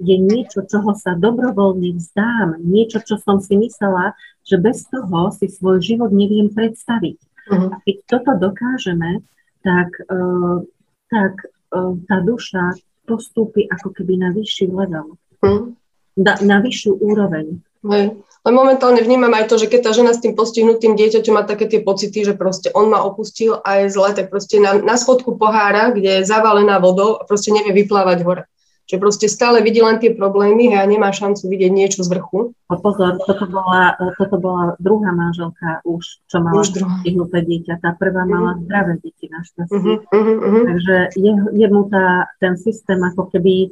je 0.00 0.16
niečo, 0.16 0.64
čoho 0.64 0.96
sa 0.96 1.12
dobrovoľne 1.14 1.94
vzdám, 1.94 2.64
niečo, 2.64 3.04
čo 3.04 3.20
som 3.20 3.38
si 3.38 3.54
myslela, 3.60 4.16
že 4.42 4.56
bez 4.56 4.88
toho 4.88 5.28
si 5.36 5.46
svoj 5.52 5.84
život 5.84 6.10
neviem 6.10 6.48
predstaviť. 6.48 7.18
Uh-huh. 7.20 7.68
A 7.70 7.76
keď 7.84 7.96
toto 8.08 8.32
dokážeme, 8.40 9.20
tak, 9.60 9.92
uh, 10.08 10.64
tak 11.12 11.34
uh, 11.76 11.94
tá 12.08 12.16
duša 12.24 12.80
postúpi 13.04 13.68
ako 13.68 13.92
keby 13.92 14.16
na 14.16 14.32
vyšší 14.32 14.72
level, 14.72 15.20
uh-huh. 15.44 15.76
na, 16.16 16.32
na 16.40 16.56
vyššiu 16.64 16.96
úroveň. 16.96 17.60
Hej. 17.80 18.16
Len 18.40 18.54
momentálne 18.56 19.04
vnímam 19.04 19.32
aj 19.36 19.52
to, 19.52 19.60
že 19.60 19.68
keď 19.68 19.80
tá 19.88 19.90
žena 19.92 20.12
s 20.16 20.20
tým 20.20 20.32
postihnutým 20.32 20.96
dieťaťom 20.96 21.34
má 21.36 21.44
také 21.44 21.68
tie 21.68 21.80
pocity, 21.84 22.24
že 22.24 22.36
proste 22.36 22.72
on 22.72 22.88
ma 22.88 23.04
opustil 23.04 23.60
a 23.60 23.84
je 23.84 23.92
zle, 23.92 24.16
tak 24.16 24.32
proste 24.32 24.56
na, 24.60 24.80
na 24.80 24.96
schodku 24.96 25.36
pohára, 25.36 25.92
kde 25.92 26.20
je 26.20 26.28
zavalená 26.28 26.80
vodou 26.80 27.20
a 27.20 27.24
proste 27.28 27.52
nevie 27.52 27.84
vyplávať 27.84 28.24
hore. 28.24 28.44
Že 28.90 28.98
proste 28.98 29.30
stále 29.30 29.62
vidí 29.62 29.78
len 29.78 30.02
tie 30.02 30.10
problémy 30.10 30.74
a 30.74 30.82
nemá 30.82 31.14
šancu 31.14 31.46
vidieť 31.46 31.70
niečo 31.70 32.02
z 32.02 32.10
vrchu. 32.10 32.58
A 32.66 32.74
pozor, 32.74 33.22
toto 33.22 33.46
bola, 33.46 33.94
toto 34.18 34.34
bola 34.42 34.74
druhá 34.82 35.14
manželka 35.14 35.78
už, 35.86 36.26
čo 36.26 36.42
mala 36.42 36.58
postihnuté 36.66 37.46
dieťa. 37.46 37.78
Tá 37.78 37.94
prvá 37.94 38.26
uh-huh. 38.26 38.34
mala 38.34 38.50
zdravé 38.58 38.98
deti 38.98 39.30
našťastie. 39.30 39.78
Uh-huh, 39.78 40.02
uh-huh, 40.10 40.36
uh-huh. 40.42 40.64
Takže 40.74 40.96
je, 41.14 41.32
je 41.54 41.66
mu 41.70 41.86
tá, 41.86 42.26
ten 42.42 42.58
systém 42.58 42.98
ako 42.98 43.30
keby 43.30 43.70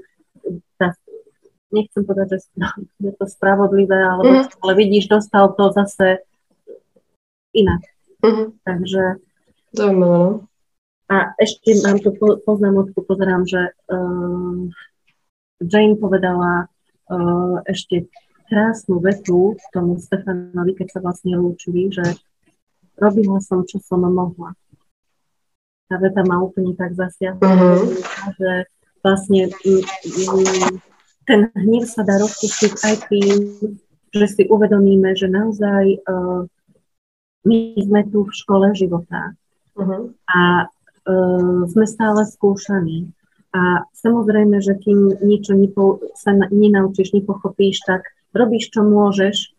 tá 0.78 0.94
nechcem 1.74 2.06
povedať, 2.06 2.46
že 2.54 2.86
je 3.02 3.12
to 3.18 3.26
spravodlivé, 3.26 3.98
alebo, 3.98 4.46
mm. 4.46 4.62
ale 4.64 4.72
vidíš, 4.78 5.10
dostal 5.10 5.52
to 5.52 5.74
zase 5.74 6.24
inak. 7.52 7.82
Mm. 8.22 8.56
Takže... 8.64 9.02
Zaujímavé, 9.74 10.18
no. 10.18 10.48
A 11.08 11.32
ešte 11.40 11.72
mám 11.84 12.00
tu 12.04 12.12
poznámotku, 12.44 13.00
pozerám, 13.00 13.48
že 13.48 13.72
uh, 13.88 14.68
Jane 15.58 15.98
povedala 15.98 16.66
uh, 17.10 17.56
ešte 17.66 18.06
krásnu 18.48 18.98
vetu 19.04 19.58
tomu 19.74 20.00
Stefanovi, 20.00 20.72
keď 20.72 20.98
sa 20.98 21.00
vlastne 21.04 21.36
lúčili, 21.36 21.92
že 21.92 22.16
robila 22.96 23.38
som, 23.44 23.62
čo 23.62 23.78
som 23.78 24.02
mohla. 24.02 24.56
Tá 25.88 25.96
veta 26.00 26.20
ma 26.24 26.40
úplne 26.40 26.76
tak 26.76 26.92
zasiahla, 26.96 27.40
uh-huh. 27.40 27.80
že 28.36 28.50
vlastne 29.00 29.48
um, 29.48 30.44
ten 31.24 31.48
hnev 31.52 31.84
sa 31.88 32.04
dá 32.04 32.20
rozpustiť 32.20 32.72
aj 32.84 32.94
tým, 33.08 33.36
že 34.12 34.26
si 34.28 34.42
uvedomíme, 34.48 35.12
že 35.16 35.28
naozaj 35.28 36.00
uh, 36.04 36.44
my 37.44 37.58
sme 37.80 38.00
tu 38.08 38.28
v 38.28 38.32
škole 38.32 38.72
života 38.76 39.32
uh-huh. 39.76 40.12
a 40.28 40.68
uh, 40.68 41.60
sme 41.68 41.84
stále 41.88 42.24
skúšaní. 42.24 43.08
A 43.56 43.80
samozrejme, 43.96 44.60
že 44.60 44.76
kým 44.76 45.24
niečo 45.24 45.56
nepo, 45.56 46.04
sa 46.12 46.36
na, 46.36 46.46
nenaučíš, 46.52 47.16
nepochopíš, 47.16 47.80
tak 47.88 48.04
robíš, 48.36 48.68
čo 48.68 48.84
môžeš 48.84 49.56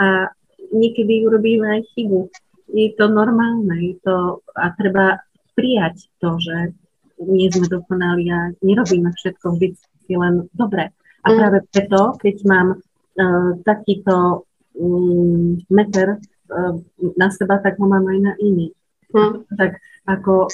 a 0.00 0.32
niekedy 0.72 1.28
urobíme 1.28 1.66
aj 1.68 1.82
chybu. 1.92 2.32
Je 2.72 2.88
to 2.96 3.08
normálne 3.08 3.72
je 3.80 3.96
to, 4.00 4.40
a 4.56 4.72
treba 4.76 5.20
prijať 5.52 6.08
to, 6.20 6.40
že 6.40 6.72
nie 7.20 7.50
sme 7.50 7.66
dokonali 7.66 8.24
a 8.30 8.38
nerobíme 8.62 9.10
všetko 9.12 9.58
vždy 9.58 10.14
len 10.14 10.48
dobre. 10.54 10.94
A 11.24 11.28
mm. 11.28 11.36
práve 11.36 11.58
preto, 11.68 12.00
keď 12.16 12.36
mám 12.46 12.68
uh, 12.78 13.52
takýto 13.66 14.46
um, 14.78 15.58
meter 15.68 16.16
uh, 16.16 16.74
na 17.18 17.28
seba, 17.34 17.58
tak 17.58 17.76
ho 17.76 17.86
mám 17.90 18.06
aj 18.06 18.18
na 18.22 18.32
iný. 18.38 18.72
Hmm. 19.08 19.40
Tak 19.56 19.80
ako 20.08 20.48
e, 20.48 20.50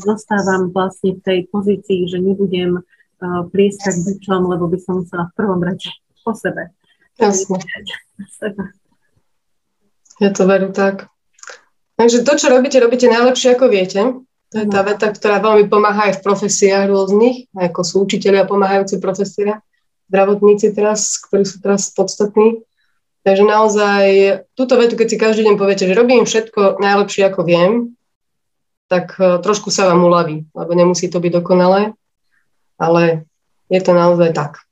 zostávam 0.00 0.72
vlastne 0.72 1.20
v 1.20 1.20
tej 1.20 1.38
pozícii, 1.52 2.08
že 2.08 2.16
nebudem 2.16 2.80
uh, 2.80 3.44
plieskať 3.52 4.00
bičom, 4.00 4.48
lebo 4.48 4.64
by 4.64 4.78
som 4.80 5.04
musela 5.04 5.28
v 5.28 5.36
prvom 5.36 5.60
rade 5.60 5.92
po 6.24 6.32
sebe. 6.32 6.72
Jasne. 7.20 7.60
Ja 10.16 10.32
to 10.32 10.48
veru 10.48 10.72
tak. 10.72 11.12
Takže 11.96 12.24
to, 12.24 12.32
čo 12.36 12.48
robíte, 12.52 12.80
robíte 12.80 13.08
najlepšie, 13.08 13.56
ako 13.56 13.66
viete. 13.68 14.00
To 14.52 14.56
je 14.62 14.68
tá 14.68 14.80
veta, 14.84 15.12
ktorá 15.12 15.40
veľmi 15.40 15.68
pomáha 15.68 16.12
aj 16.12 16.20
v 16.20 16.24
profesiách 16.24 16.88
rôznych, 16.88 17.50
ako 17.56 17.80
sú 17.82 17.94
učiteľia 18.04 18.48
pomáhajúci 18.48 19.00
profesia, 19.00 19.64
zdravotníci 20.08 20.72
teraz, 20.76 21.18
ktorí 21.28 21.44
sú 21.44 21.60
teraz 21.60 21.92
podstatní. 21.92 22.62
Takže 23.26 23.42
naozaj 23.42 24.04
túto 24.54 24.78
vetu, 24.78 24.94
keď 24.94 25.06
si 25.10 25.16
každý 25.18 25.42
deň 25.50 25.56
poviete, 25.58 25.88
že 25.88 25.98
robím 25.98 26.22
všetko 26.22 26.78
najlepšie, 26.78 27.26
ako 27.26 27.40
viem, 27.42 27.95
tak 28.86 29.18
e, 29.18 29.42
trošku 29.42 29.70
sa 29.74 29.90
vám 29.90 30.02
uľaví, 30.06 30.46
lebo 30.54 30.70
nemusí 30.74 31.10
to 31.10 31.18
byť 31.18 31.32
dokonalé, 31.42 31.92
ale 32.78 33.26
je 33.66 33.80
to 33.82 33.92
naozaj 33.94 34.30
tak. 34.32 34.62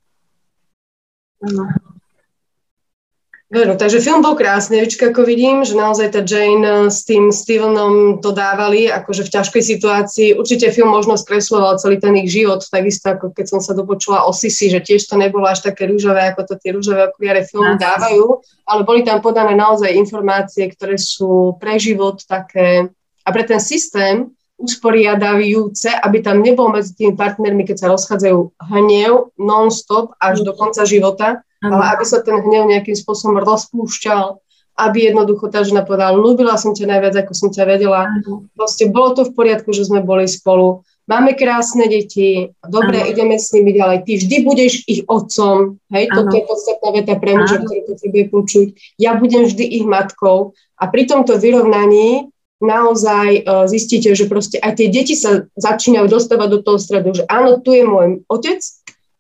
Veru, 3.55 3.79
takže 3.79 4.03
film 4.03 4.19
bol 4.19 4.35
krásny, 4.35 4.83
ako 4.83 5.23
vidím, 5.23 5.63
že 5.63 5.79
naozaj 5.79 6.11
tá 6.11 6.27
Jane 6.27 6.91
s 6.91 7.07
tým 7.07 7.31
Stevenom 7.31 8.19
to 8.19 8.35
dávali, 8.35 8.91
akože 8.91 9.23
v 9.23 9.31
ťažkej 9.31 9.63
situácii. 9.63 10.29
Určite 10.35 10.75
film 10.75 10.91
možno 10.91 11.15
skresloval 11.15 11.79
celý 11.79 12.03
ten 12.03 12.19
ich 12.19 12.35
život, 12.35 12.67
takisto 12.67 13.15
ako 13.15 13.31
keď 13.31 13.47
som 13.47 13.61
sa 13.63 13.77
dopočula 13.79 14.27
o 14.27 14.35
Sisi, 14.35 14.75
že 14.75 14.83
tiež 14.83 15.07
to 15.07 15.15
nebolo 15.15 15.47
až 15.47 15.63
také 15.63 15.87
rúžové, 15.87 16.35
ako 16.35 16.51
to 16.51 16.55
tie 16.59 16.75
rúžové 16.75 17.07
okuliare 17.07 17.47
filmy 17.47 17.79
dávajú, 17.79 18.43
ale 18.67 18.81
boli 18.83 19.07
tam 19.07 19.23
podané 19.23 19.55
naozaj 19.55 19.93
informácie, 19.93 20.67
ktoré 20.75 20.99
sú 20.99 21.55
pre 21.63 21.79
život 21.79 22.27
také 22.27 22.91
a 23.25 23.29
pre 23.33 23.45
ten 23.49 23.61
systém 23.61 24.29
usporiadavujúce, 24.55 25.91
aby 25.91 26.23
tam 26.23 26.41
nebol 26.41 26.71
medzi 26.71 26.95
tými 26.95 27.19
partnermi, 27.19 27.67
keď 27.67 27.77
sa 27.85 27.91
rozchádzajú 27.91 28.39
hnev 28.71 29.35
non-stop 29.35 30.15
až 30.23 30.47
do 30.47 30.55
konca 30.55 30.87
života, 30.87 31.43
ale 31.65 31.85
aby 31.97 32.05
sa 32.07 32.23
ten 32.23 32.39
hnev 32.39 32.71
nejakým 32.71 32.95
spôsobom 32.95 33.43
rozpúšťal, 33.43 34.39
aby 34.75 35.11
jednoducho 35.11 35.51
tá 35.51 35.63
žena 35.63 35.87
povedala, 35.87 36.19
ľúbila 36.19 36.59
som 36.59 36.75
ťa 36.75 36.87
najviac, 36.87 37.15
ako 37.25 37.33
som 37.35 37.49
ťa 37.51 37.65
vedela. 37.67 38.11
Proste 38.59 38.91
bolo 38.91 39.15
to 39.15 39.23
v 39.27 39.35
poriadku, 39.35 39.71
že 39.71 39.87
sme 39.87 40.03
boli 40.03 40.27
spolu. 40.27 40.83
Máme 41.05 41.37
krásne 41.37 41.85
deti, 41.85 42.49
dobre, 42.65 43.05
ano. 43.05 43.11
ideme 43.13 43.37
s 43.37 43.53
nimi 43.53 43.77
ďalej. 43.77 44.09
Ty 44.09 44.13
vždy 44.25 44.37
budeš 44.41 44.73
ich 44.89 45.05
otcom, 45.05 45.77
hej, 45.93 46.09
ano. 46.09 46.17
toto 46.17 46.33
je 46.33 46.45
podstatná 46.49 46.89
veta 46.97 47.15
pre 47.21 47.33
muža, 47.37 47.61
ktorý 47.61 47.81
potrebuje 47.85 48.25
počuť. 48.33 48.67
Ja 48.97 49.13
budem 49.15 49.45
vždy 49.45 49.65
ich 49.69 49.85
matkou 49.85 50.57
a 50.81 50.85
pri 50.89 51.05
tomto 51.05 51.37
vyrovnaní 51.37 52.34
naozaj 52.63 53.29
uh, 53.43 53.65
zistíte, 53.71 54.15
že 54.15 54.31
proste 54.31 54.59
aj 54.59 54.79
tie 54.79 54.89
deti 54.93 55.15
sa 55.19 55.47
začínajú 55.59 56.07
dostávať 56.07 56.49
do 56.55 56.61
toho 56.63 56.79
stredu, 56.79 57.15
že 57.15 57.25
áno, 57.27 57.59
tu 57.63 57.75
je 57.75 57.85
môj 57.87 58.23
otec, 58.31 58.61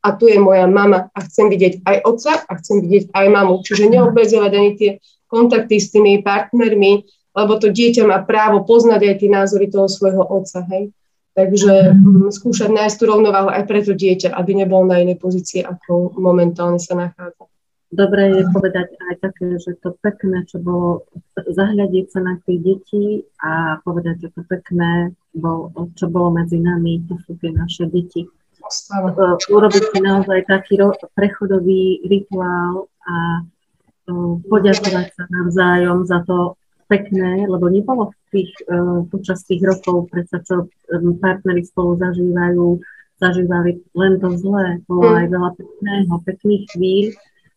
a 0.04 0.12
tu 0.12 0.28
je 0.28 0.36
moja 0.36 0.68
mama 0.68 1.08
a 1.16 1.18
chcem 1.24 1.48
vidieť 1.48 1.80
aj 1.88 1.96
otca 2.04 2.32
a 2.44 2.52
chcem 2.60 2.84
vidieť 2.84 3.04
aj 3.16 3.26
mamu. 3.32 3.64
Čiže 3.64 3.88
neobmedzovať 3.88 4.52
ani 4.52 4.70
tie 4.76 4.90
kontakty 5.32 5.80
s 5.80 5.88
tými 5.96 6.20
partnermi, 6.20 7.08
lebo 7.32 7.52
to 7.56 7.72
dieťa 7.72 8.04
má 8.04 8.20
právo 8.20 8.68
poznať 8.68 9.00
aj 9.00 9.16
tie 9.24 9.30
názory 9.32 9.72
toho 9.72 9.88
svojho 9.88 10.20
otca. 10.20 10.60
Hej? 10.68 10.92
Takže 11.32 11.96
mm, 11.96 12.30
skúšať 12.36 12.70
nájsť 12.70 12.96
tú 13.00 13.04
rovnováhu 13.08 13.48
aj 13.48 13.64
pre 13.64 13.80
to 13.80 13.96
dieťa, 13.96 14.36
aby 14.36 14.52
nebol 14.54 14.84
na 14.84 15.00
inej 15.00 15.16
pozícii, 15.18 15.64
ako 15.64 16.12
momentálne 16.20 16.78
sa 16.78 16.94
nachádza. 16.94 17.48
Dobre 17.94 18.42
je 18.42 18.42
povedať 18.50 18.98
aj 19.06 19.14
také, 19.22 19.54
že 19.62 19.78
to 19.78 19.94
pekné, 20.02 20.42
čo 20.50 20.58
bolo, 20.58 21.06
zahľadiť 21.38 22.06
sa 22.10 22.20
na 22.26 22.34
tých 22.42 22.58
detí 22.58 23.06
a 23.38 23.78
povedať, 23.86 24.26
že 24.26 24.28
to 24.34 24.42
pekné, 24.50 25.14
bol, 25.30 25.70
čo 25.94 26.10
bolo 26.10 26.34
medzi 26.34 26.58
nami, 26.58 27.06
to 27.06 27.14
sú 27.22 27.38
tie 27.38 27.54
naše 27.54 27.86
deti. 27.86 28.26
Stále. 28.66 29.14
Urobiť 29.46 29.84
si 29.94 29.98
naozaj 30.02 30.50
taký 30.50 30.82
ro- 30.82 30.98
prechodový 31.14 32.02
rituál 32.08 32.90
a 33.06 33.44
uh, 33.44 34.34
poďakovať 34.42 35.06
sa 35.14 35.24
navzájom 35.30 36.02
za 36.08 36.26
to 36.26 36.58
pekné, 36.90 37.46
lebo 37.46 37.70
nebolo 37.70 38.10
v 38.10 38.16
tých, 38.34 38.52
uh, 38.66 39.06
počas 39.06 39.46
tých 39.46 39.62
rokov, 39.62 40.10
predsa 40.10 40.42
čo 40.42 40.66
um, 40.66 41.14
partnery 41.20 41.62
spolu 41.62 41.94
zažívajú, 42.00 42.82
zažívali 43.22 43.86
len 43.94 44.18
to 44.18 44.34
zlé, 44.34 44.82
bolo 44.90 45.14
mm. 45.14 45.16
aj 45.20 45.26
veľa 45.30 45.50
pekného, 45.54 46.14
pekných 46.26 46.64
chvíľ, 46.74 47.06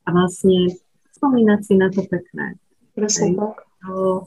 a 0.07 0.15
vlastne 0.15 0.71
spomínať 1.19 1.59
si 1.59 1.73
na 1.75 1.91
to 1.91 2.07
pekné. 2.07 2.55
Presne 2.95 3.35
tak. 3.35 3.67
To... 3.83 4.25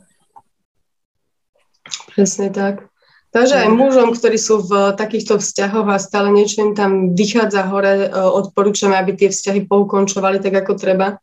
Presne 2.13 2.53
tak. 2.53 2.87
Takže 3.31 3.63
aj 3.63 3.69
mužom, 3.71 4.11
ktorí 4.11 4.37
sú 4.37 4.59
v 4.67 4.93
takýchto 4.99 5.39
vzťahoch 5.39 5.87
a 5.87 6.03
stále 6.03 6.35
niečo 6.35 6.67
im 6.67 6.75
tam 6.75 7.15
vychádza 7.15 7.63
hore, 7.71 8.07
e, 8.07 8.09
odporúčame, 8.11 8.99
aby 8.99 9.15
tie 9.15 9.31
vzťahy 9.31 9.71
poukončovali 9.71 10.43
tak, 10.43 10.67
ako 10.67 10.75
treba 10.75 11.23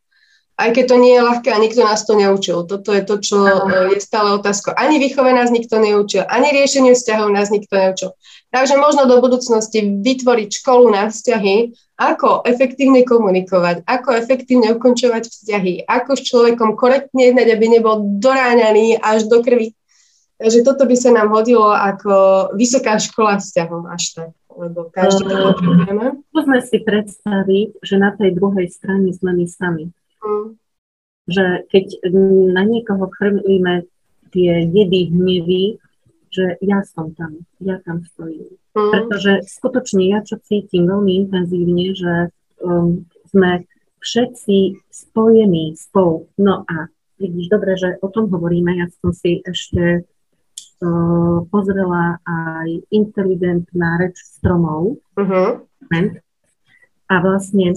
aj 0.58 0.70
keď 0.74 0.86
to 0.90 0.96
nie 0.98 1.14
je 1.14 1.22
ľahké 1.22 1.50
a 1.54 1.62
nikto 1.62 1.86
nás 1.86 2.02
to 2.02 2.18
neučil. 2.18 2.66
Toto 2.66 2.90
je 2.90 3.06
to, 3.06 3.22
čo 3.22 3.38
uh, 3.46 3.94
je 3.94 4.02
stále 4.02 4.34
otázka. 4.34 4.74
Ani 4.74 4.98
výchove 4.98 5.30
nás 5.30 5.54
nikto 5.54 5.78
neučil, 5.78 6.26
ani 6.26 6.50
riešeniu 6.50 6.98
vzťahov 6.98 7.30
nás 7.30 7.54
nikto 7.54 7.78
neučil. 7.78 8.10
Takže 8.58 8.74
možno 8.82 9.06
do 9.06 9.22
budúcnosti 9.22 10.02
vytvoriť 10.02 10.50
školu 10.50 10.90
na 10.90 11.14
vzťahy, 11.14 11.78
ako 11.94 12.42
efektívne 12.42 13.06
komunikovať, 13.06 13.86
ako 13.86 14.18
efektívne 14.18 14.74
ukončovať 14.74 15.30
vzťahy, 15.30 15.86
ako 15.86 16.18
s 16.18 16.26
človekom 16.26 16.74
korektne 16.74 17.30
jednať, 17.30 17.54
aby 17.54 17.66
nebol 17.78 18.18
doráňaný 18.18 18.98
až 18.98 19.30
do 19.30 19.46
krvi. 19.46 19.78
Takže 20.42 20.66
toto 20.66 20.90
by 20.90 20.96
sa 20.98 21.14
nám 21.14 21.30
hodilo 21.30 21.70
ako 21.70 22.50
vysoká 22.58 22.98
škola 22.98 23.38
vzťahov 23.38 23.94
až 23.94 24.04
tak, 24.18 24.32
lebo 24.50 24.90
každý 24.90 25.30
to 25.30 25.38
potrebujeme. 25.54 26.06
Môžeme 26.34 26.60
si 26.66 26.78
predstaviť, 26.82 27.68
že 27.86 27.96
na 28.02 28.10
tej 28.18 28.34
druhej 28.42 28.74
strane 28.74 29.14
sme 29.14 29.38
my 29.38 29.46
sami. 29.46 29.86
Mm. 30.26 30.58
Že 31.30 31.46
keď 31.70 31.86
na 32.58 32.66
niekoho 32.66 33.06
chrlíme 33.06 33.86
tie 34.34 34.66
jedy 34.66 35.14
hnevy, 35.14 35.78
že 36.38 36.46
ja 36.62 36.86
som 36.86 37.18
tam, 37.18 37.42
ja 37.58 37.82
tam 37.82 38.06
stojím. 38.14 38.54
Mm. 38.78 38.92
Pretože 38.94 39.32
skutočne 39.50 40.06
ja 40.14 40.22
čo 40.22 40.38
cítim 40.46 40.86
veľmi 40.86 41.26
intenzívne, 41.26 41.98
že 41.98 42.14
um, 42.62 43.10
sme 43.34 43.66
všetci 44.06 44.78
spojení 44.94 45.74
spolu. 45.74 46.30
No 46.38 46.62
a 46.70 46.94
vidíš, 47.18 47.50
dobre, 47.50 47.74
že 47.74 47.98
o 48.06 48.08
tom 48.14 48.30
hovoríme. 48.30 48.78
Ja 48.78 48.88
som 49.02 49.10
si 49.12 49.42
ešte 49.42 50.06
uh, 50.06 51.38
pozrela 51.50 52.22
aj 52.24 52.70
inteligentná 52.94 53.98
reč 53.98 54.22
stromov. 54.22 55.02
Uh-huh. 55.18 55.66
A 57.08 57.16
vlastne 57.24 57.74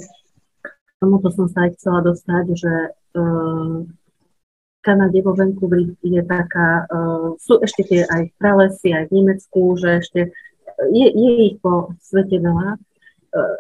tomuto 1.00 1.32
som 1.32 1.48
sa 1.48 1.66
aj 1.66 1.80
chcela 1.80 2.04
dostať, 2.04 2.44
že 2.52 2.74
uh, 3.16 3.88
Kanade 4.80 5.20
vo 5.20 5.36
Vancouveri 5.36 5.92
je 6.00 6.22
taká, 6.24 6.88
uh, 6.88 7.36
sú 7.36 7.60
ešte 7.60 7.84
tie 7.84 8.00
aj 8.08 8.32
v 8.32 8.36
pralesy, 8.40 8.88
aj 8.96 9.12
v 9.12 9.14
Nemecku, 9.20 9.76
že 9.76 9.88
ešte 10.00 10.20
je, 10.88 11.06
je 11.12 11.30
ich 11.52 11.56
po 11.60 11.92
svete 12.00 12.40
veľa, 12.40 12.80
uh, 12.80 13.58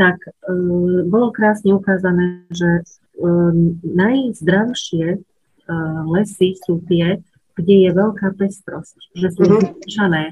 tak 0.00 0.16
uh, 0.24 1.04
bolo 1.04 1.28
krásne 1.36 1.76
ukázané, 1.76 2.48
že 2.48 2.80
uh, 3.20 3.52
najzdravšie 3.84 5.20
uh, 5.20 6.00
lesy 6.08 6.56
sú 6.64 6.80
tie, 6.88 7.20
kde 7.58 7.74
je 7.84 7.90
veľká 7.90 8.38
pestrosť, 8.38 8.96
že 9.18 9.28
sú 9.34 9.42
mm-hmm. 9.44 10.30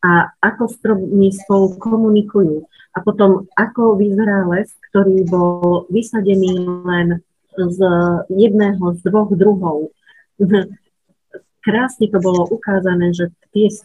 a 0.00 0.12
ako 0.40 0.64
stromy 0.72 1.28
spolu 1.36 1.76
komunikujú. 1.76 2.64
A 2.90 3.04
potom 3.04 3.46
ako 3.54 3.94
vyzerá 4.00 4.48
les, 4.48 4.72
ktorý 4.90 5.22
bol 5.28 5.86
vysadený 5.92 6.66
len 6.66 7.22
z 7.68 7.80
jedného 8.32 8.84
z 8.96 9.00
dvoch 9.04 9.30
druhov. 9.36 9.92
Krásne 11.60 12.08
to 12.08 12.18
bolo 12.24 12.48
ukázané, 12.48 13.12
že 13.12 13.28
tie 13.52 13.68
e, 13.68 13.76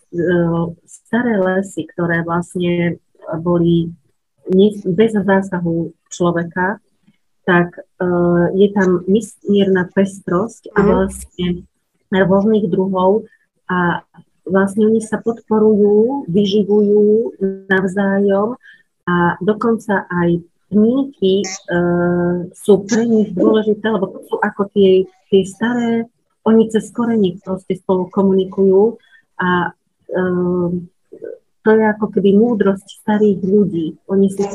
staré 0.87 1.35
lesy, 1.35 1.83
ktoré 1.91 2.23
vlastne 2.23 3.03
boli 3.43 3.91
bez 4.87 5.11
zásahu 5.11 5.91
človeka, 6.07 6.79
tak 7.43 7.75
e, 7.75 7.81
je 8.55 8.67
tam 8.71 9.03
mierna 9.43 9.91
pestrosť 9.91 10.71
a 10.71 10.79
mhm. 10.79 10.87
vlastne 10.87 11.47
rôznych 12.15 12.71
druhov 12.71 13.27
a 13.67 14.07
vlastne 14.45 14.87
oni 14.87 15.01
sa 15.01 15.19
podporujú, 15.19 16.29
vyživujú 16.29 17.35
navzájom 17.67 18.55
a 19.09 19.15
dokonca 19.41 20.05
aj 20.07 20.39
pníky 20.69 21.41
e, 21.41 21.47
sú 22.53 22.73
pre 22.85 23.05
nich 23.05 23.31
dôležité, 23.33 23.85
lebo 23.89 24.09
to 24.11 24.19
sú 24.27 24.35
ako 24.41 24.69
tie, 24.73 25.05
tie 25.29 25.43
staré, 25.45 26.09
oni 26.45 26.69
cez 26.69 26.89
korení 26.93 27.41
proste 27.41 27.77
spolu 27.77 28.09
komunikujú 28.09 28.97
a 29.41 29.73
e, 30.09 30.19
to 31.65 31.69
je 31.73 31.83
ako 31.97 32.05
keby 32.13 32.37
múdrosť 32.37 32.85
starých 33.01 33.41
ľudí. 33.41 33.97
Oni 34.05 34.29
si 34.29 34.45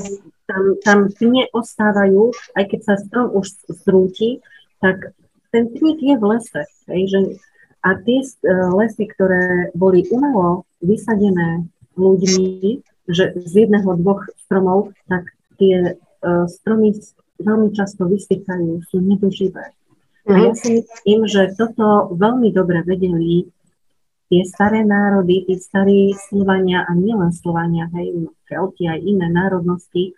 tam, 0.47 0.79
tam 0.87 0.99
pne 1.11 1.51
ostávajú, 1.51 2.31
aj 2.55 2.65
keď 2.71 2.81
sa 2.87 2.95
strom 3.03 3.35
už 3.35 3.51
zrúti, 3.83 4.39
tak 4.79 5.11
ten 5.51 5.67
pník 5.75 5.99
je 5.99 6.15
v 6.15 6.25
lese. 6.31 6.63
Hej, 6.87 7.03
že, 7.11 7.19
a 7.83 7.99
tie 8.07 8.23
uh, 8.23 8.71
lesy, 8.79 9.11
ktoré 9.11 9.75
boli 9.75 10.07
umelo 10.15 10.63
vysadené 10.79 11.67
ľuďmi, 11.99 12.79
že 13.11 13.35
z 13.35 13.67
jedného, 13.67 13.99
dvoch 13.99 14.23
stromov, 14.47 14.95
tak 15.11 15.27
tie 15.61 16.01
uh, 16.01 16.49
stromy 16.49 16.97
veľmi 17.41 17.71
často 17.77 18.09
vysychajú, 18.09 18.85
sú 18.89 19.01
nedoživé. 19.05 19.77
A 20.29 20.33
ja 20.37 20.53
si 20.53 20.85
myslím, 20.85 21.27
že 21.27 21.57
toto 21.57 22.13
veľmi 22.15 22.53
dobre 22.53 22.85
vedeli 22.85 23.49
tie 24.31 24.43
staré 24.47 24.87
národy, 24.87 25.49
tí 25.49 25.59
starí 25.59 26.15
Slovania 26.15 26.87
a 26.87 26.93
nielen 26.95 27.35
Slovania, 27.35 27.91
hej, 27.97 28.31
Kelti 28.47 28.87
aj 28.87 29.01
iné 29.01 29.27
národnosti, 29.27 30.15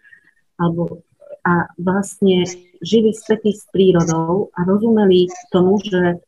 alebo 0.58 1.00
a 1.42 1.66
vlastne 1.74 2.46
žili 2.86 3.10
spätí 3.10 3.50
s 3.50 3.66
prírodou 3.74 4.54
a 4.54 4.62
rozumeli 4.62 5.26
tomu, 5.50 5.82
že 5.82 6.22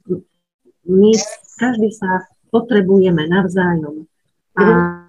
my 0.90 1.12
každý 1.54 1.94
sa 1.94 2.26
potrebujeme 2.50 3.22
navzájom. 3.30 4.10
A 4.58 4.64
mhm 4.64 5.03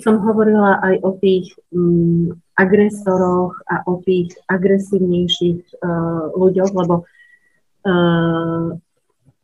som 0.00 0.20
hovorila 0.20 0.80
aj 0.82 0.94
o 1.04 1.10
tých 1.20 1.54
um, 1.72 2.34
agresoroch 2.56 3.56
a 3.68 3.84
o 3.88 4.00
tých 4.04 4.34
agresívnejších 4.48 5.80
uh, 5.80 6.34
ľuďoch, 6.36 6.72
lebo 6.74 7.04
uh, 7.04 8.76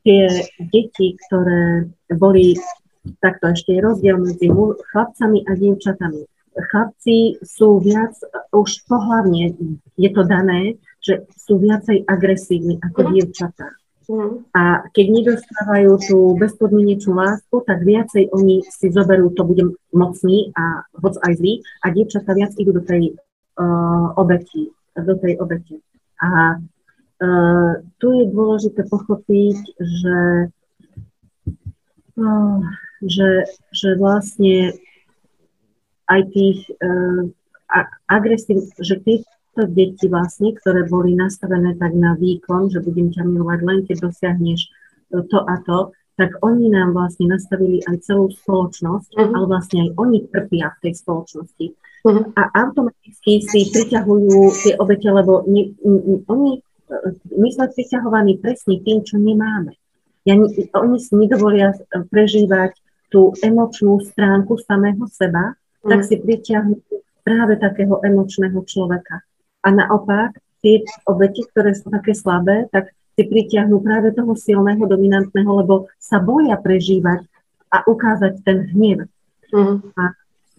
tie 0.07 0.23
deti, 0.71 1.17
ktoré 1.27 1.91
boli, 2.15 2.55
takto 3.19 3.51
ešte 3.51 3.75
je 3.75 3.81
rozdiel 3.81 4.17
medzi 4.21 4.47
chlapcami 4.93 5.43
a 5.49 5.53
dievčatami. 5.57 6.23
Chlapci 6.57 7.37
sú 7.45 7.85
viac, 7.85 8.17
už 8.53 8.89
pohľavne 8.89 9.53
je 10.01 10.11
to 10.13 10.23
dané, 10.25 10.81
že 11.05 11.29
sú 11.37 11.61
viacej 11.61 12.09
agresívni 12.09 12.81
ako 12.81 13.01
mhm. 13.05 13.09
dievčatá. 13.13 13.69
A 14.55 14.87
keď 14.95 15.07
nedostávajú 15.11 15.91
tú 15.99 16.19
bezpodmienečnú 16.39 17.19
lásku, 17.19 17.57
tak 17.67 17.83
viacej 17.83 18.31
oni 18.31 18.63
si 18.63 18.87
zoberú, 18.95 19.35
to 19.35 19.43
budem 19.43 19.75
mocný 19.91 20.55
a 20.55 20.87
hoc 20.95 21.19
aj 21.27 21.33
zlý, 21.43 21.67
a 21.83 21.91
dievčatá 21.91 22.31
viac 22.39 22.55
idú 22.55 22.71
do 22.71 22.87
tej 22.87 23.19
uh, 23.59 24.15
obeti, 24.15 24.71
do 24.95 25.15
tej 25.19 25.43
obete. 25.43 25.83
A 26.23 26.55
uh, 26.63 27.73
tu 27.99 28.07
je 28.15 28.25
dôležité 28.31 28.87
pochopiť, 28.87 29.59
že, 29.75 30.19
uh, 32.23 32.63
že, 33.03 33.31
že 33.75 33.89
vlastne 33.99 34.79
aj 36.07 36.21
tých 36.31 36.63
uh, 36.79 37.27
agresív, 38.07 38.71
že 38.79 39.03
tých 39.03 39.27
tieto 39.57 39.73
deti 39.73 40.05
vlastne, 40.13 40.53
ktoré 40.53 40.85
boli 40.85 41.17
nastavené 41.17 41.81
tak 41.81 41.97
na 41.97 42.13
výkon, 42.13 42.69
že 42.69 42.85
budem 42.85 43.09
ťa 43.09 43.25
milovať 43.25 43.61
len 43.65 43.79
keď 43.89 43.97
dosiahneš 44.05 44.69
to 45.09 45.39
a 45.41 45.57
to, 45.65 45.97
tak 46.21 46.37
oni 46.45 46.69
nám 46.69 46.93
vlastne 46.93 47.33
nastavili 47.33 47.81
aj 47.89 48.05
celú 48.05 48.29
spoločnosť, 48.29 49.17
uh-huh. 49.17 49.33
ale 49.33 49.45
vlastne 49.49 49.89
aj 49.89 49.91
oni 49.97 50.19
trpia 50.29 50.77
v 50.77 50.81
tej 50.85 50.93
spoločnosti. 51.01 51.67
Uh-huh. 52.05 52.25
A 52.37 52.43
automaticky 52.53 53.41
si 53.41 53.61
priťahujú 53.73 54.41
tie 54.61 54.73
obete, 54.77 55.09
lebo 55.09 55.45
ne, 55.49 55.73
oni, 56.29 56.61
my 57.33 57.49
sme 57.49 57.67
priťahovaní 57.73 58.41
presne 58.41 58.81
tým, 58.85 59.05
čo 59.05 59.17
nemáme. 59.17 59.73
Ja, 60.29 60.37
oni 60.37 60.99
si 61.01 61.13
nedovolia 61.17 61.73
prežívať 62.13 62.77
tú 63.09 63.33
emočnú 63.41 64.03
stránku 64.03 64.59
samého 64.59 65.07
seba, 65.07 65.55
mm. 65.55 65.87
tak 65.87 66.01
si 66.03 66.19
pritiahnu 66.19 66.83
práve 67.23 67.55
takého 67.63 68.03
emočného 68.03 68.59
človeka. 68.67 69.23
A 69.67 69.69
naopak, 69.75 70.39
tie 70.63 70.87
obete, 71.11 71.43
ktoré 71.51 71.75
sú 71.75 71.91
také 71.91 72.15
slabé, 72.15 72.71
tak 72.71 72.95
si 73.19 73.27
pritiahnu 73.27 73.83
práve 73.83 74.15
toho 74.15 74.39
silného, 74.39 74.87
dominantného, 74.87 75.51
lebo 75.65 75.91
sa 75.99 76.23
boja 76.23 76.55
prežívať 76.61 77.27
a 77.75 77.83
ukázať 77.83 78.47
ten 78.47 78.71
hnev. 78.71 79.11
Mm. 79.51 79.83
A 79.99 80.03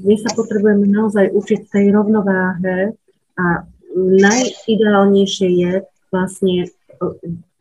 my 0.04 0.16
sa 0.20 0.30
potrebujeme 0.36 0.86
naozaj 0.92 1.32
učiť 1.32 1.72
tej 1.72 1.96
rovnováhe 1.96 2.94
a 3.40 3.46
najideálnejšie 3.96 5.50
je 5.56 5.72
vlastne 6.12 6.68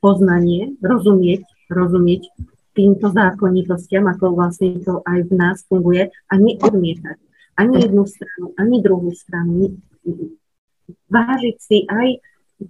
poznanie, 0.03 0.75
rozumieť, 0.83 1.47
rozumieť 1.71 2.29
týmto 2.77 3.09
zákonitostiam, 3.09 4.05
ako 4.11 4.37
vlastne 4.37 4.81
to 4.85 5.01
aj 5.09 5.25
v 5.29 5.33
nás 5.33 5.65
funguje 5.65 6.13
a 6.13 6.35
neodmietať 6.37 7.17
ani 7.57 7.83
jednu 7.83 8.05
stranu, 8.07 8.53
ani 8.61 8.85
druhú 8.85 9.11
stranu. 9.17 9.81
Vážiť 11.11 11.57
si 11.59 11.79
aj 11.87 12.09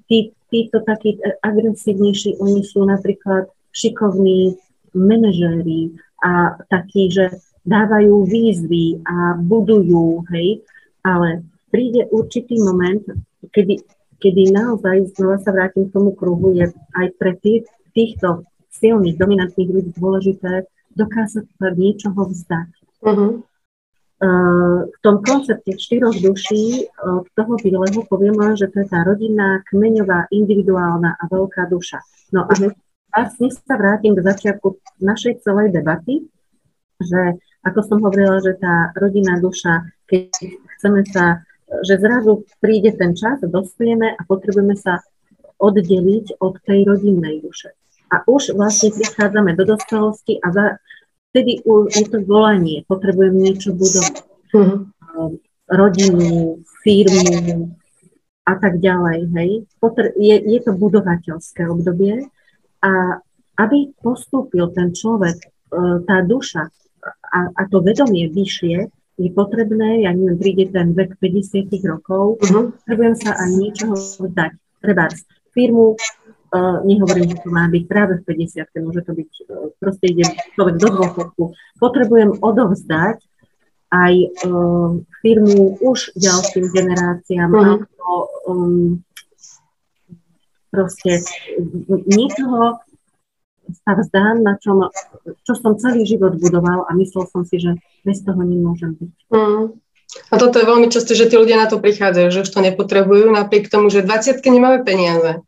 tí, 0.09 0.33
títo 0.51 0.83
takí 0.83 1.19
agresívnejší, 1.43 2.41
oni 2.41 2.63
sú 2.63 2.85
napríklad 2.87 3.51
šikovní 3.73 4.57
manažéri 4.97 5.93
a 6.25 6.57
takí, 6.73 7.13
že 7.13 7.37
dávajú 7.67 8.25
výzvy 8.25 9.05
a 9.05 9.37
budujú, 9.37 10.25
hej, 10.33 10.63
ale 11.03 11.45
príde 11.69 12.07
určitý 12.15 12.63
moment, 12.63 13.03
kedy, 13.51 13.83
kedy 14.23 14.43
naozaj, 14.55 15.13
znova 15.19 15.43
sa 15.43 15.51
vrátim 15.51 15.91
k 15.91 15.95
tomu 15.95 16.15
kruhu, 16.15 16.55
je 16.55 16.71
aj 16.95 17.07
pre 17.19 17.35
tých, 17.43 17.67
týchto 17.93 18.47
silných, 18.71 19.19
dominantných 19.19 19.71
ľudí 19.73 19.91
dôležité 19.99 20.71
dokázať 20.97 21.45
sa 21.59 21.69
niečoho 21.75 22.21
vzdať. 22.33 22.71
Uh-huh. 23.05 23.45
V 24.17 24.99
tom 25.05 25.21
koncepte 25.21 25.77
štyroch 25.77 26.17
duší 26.17 26.89
toho 27.37 27.53
Bileho 27.61 28.01
povieme, 28.09 28.57
že 28.57 28.73
to 28.73 28.81
je 28.81 28.89
tá 28.89 29.05
rodinná, 29.05 29.61
kmeňová, 29.69 30.33
individuálna 30.33 31.21
a 31.21 31.25
veľká 31.29 31.69
duša. 31.69 32.01
No 32.33 32.49
a 32.49 32.53
vlastne 33.13 33.49
sa 33.53 33.77
vrátim 33.77 34.17
k 34.17 34.25
začiatku 34.25 34.81
našej 35.05 35.45
celej 35.45 35.77
debaty, 35.77 36.25
že 36.97 37.37
ako 37.61 37.81
som 37.85 37.99
hovorila, 38.01 38.41
že 38.41 38.57
tá 38.57 38.89
rodinná 38.97 39.37
duša, 39.37 39.85
keď 40.09 40.33
chceme 40.81 41.05
sa, 41.13 41.45
že 41.85 42.01
zrazu 42.01 42.49
príde 42.63 42.97
ten 42.97 43.13
čas, 43.13 43.43
dospieme 43.45 44.17
a 44.17 44.21
potrebujeme 44.25 44.81
sa 44.81 45.05
oddeliť 45.61 46.41
od 46.41 46.57
tej 46.65 46.89
rodinnej 46.89 47.45
duše. 47.45 47.77
A 48.09 48.25
už 48.25 48.55
vlastne 48.55 48.95
prichádzame 48.95 49.59
do 49.59 49.67
dospelosti 49.67 50.39
a 50.41 50.47
za, 50.55 50.65
vtedy 51.37 51.61
je 51.93 52.05
to 52.09 52.25
volanie, 52.25 52.81
potrebujem 52.89 53.37
niečo 53.37 53.77
budovať. 53.77 54.25
Mm-hmm. 54.57 54.81
Rodinu, 55.69 56.65
firmu 56.81 57.77
a 58.49 58.53
tak 58.57 58.81
ďalej. 58.81 59.19
Hej. 59.37 59.51
Potre- 59.77 60.17
je, 60.17 60.33
je 60.33 60.59
to 60.65 60.73
budovateľské 60.73 61.69
obdobie 61.69 62.25
a 62.81 63.21
aby 63.61 63.93
postúpil 64.01 64.73
ten 64.73 64.97
človek, 64.97 65.37
e, 65.45 65.49
tá 66.09 66.25
duša 66.25 66.73
a, 67.33 67.39
a 67.53 67.63
to 67.69 67.85
vedomie 67.85 68.33
vyššie, 68.33 68.89
je 69.17 69.31
potrebné, 69.33 70.05
ja 70.05 70.13
neviem, 70.13 70.37
príde 70.37 70.65
ten 70.73 70.93
vek 70.93 71.17
50 71.21 71.73
rokov, 71.89 72.37
uh-huh. 72.37 72.69
potrebujem 72.81 73.17
sa 73.17 73.33
aj 73.33 73.51
niečoho 73.57 73.97
vzdať. 73.97 74.53
Treba 74.85 75.09
firmu, 75.57 75.97
nehovorím, 76.87 77.33
že 77.35 77.43
to 77.43 77.49
má 77.51 77.67
byť 77.67 77.85
práve 77.87 78.13
v 78.21 78.47
50 78.47 78.85
môže 78.85 79.03
to 79.03 79.13
byť, 79.13 79.31
uh, 79.47 79.71
proste 79.81 80.07
ide 80.11 80.25
človek 80.55 80.77
do 80.79 80.89
dôchodku. 80.93 81.43
Potrebujem 81.79 82.39
odovzdať 82.39 83.19
aj 83.91 84.15
uh, 84.47 84.99
firmu 85.23 85.79
už 85.81 86.15
ďalším 86.19 86.65
generáciám, 86.71 87.51
mm. 87.51 87.63
ako 87.87 88.11
um, 88.51 88.87
proste 90.71 91.23
niečoho 91.89 92.83
sa 93.67 93.93
vzdám, 93.99 94.47
na 94.47 94.55
čom, 94.63 94.91
čo 95.43 95.59
som 95.59 95.75
celý 95.75 96.07
život 96.07 96.39
budoval 96.39 96.87
a 96.87 96.95
myslel 96.95 97.27
som 97.27 97.43
si, 97.43 97.59
že 97.59 97.75
bez 98.07 98.23
toho 98.23 98.39
nemôžem 98.39 98.95
byť. 98.95 99.15
Mm. 99.35 99.65
A 100.31 100.35
toto 100.39 100.63
je 100.63 100.71
veľmi 100.71 100.89
často, 100.89 101.19
že 101.19 101.27
tí 101.27 101.35
ľudia 101.35 101.59
na 101.59 101.67
to 101.67 101.83
prichádzajú, 101.83 102.29
že 102.31 102.43
už 102.47 102.51
to 102.51 102.61
nepotrebujú, 102.63 103.27
napriek 103.35 103.67
tomu, 103.67 103.91
že 103.91 104.07
v 104.07 104.11
20 104.15 104.39
nemáme 104.39 104.87
peniaze. 104.87 105.43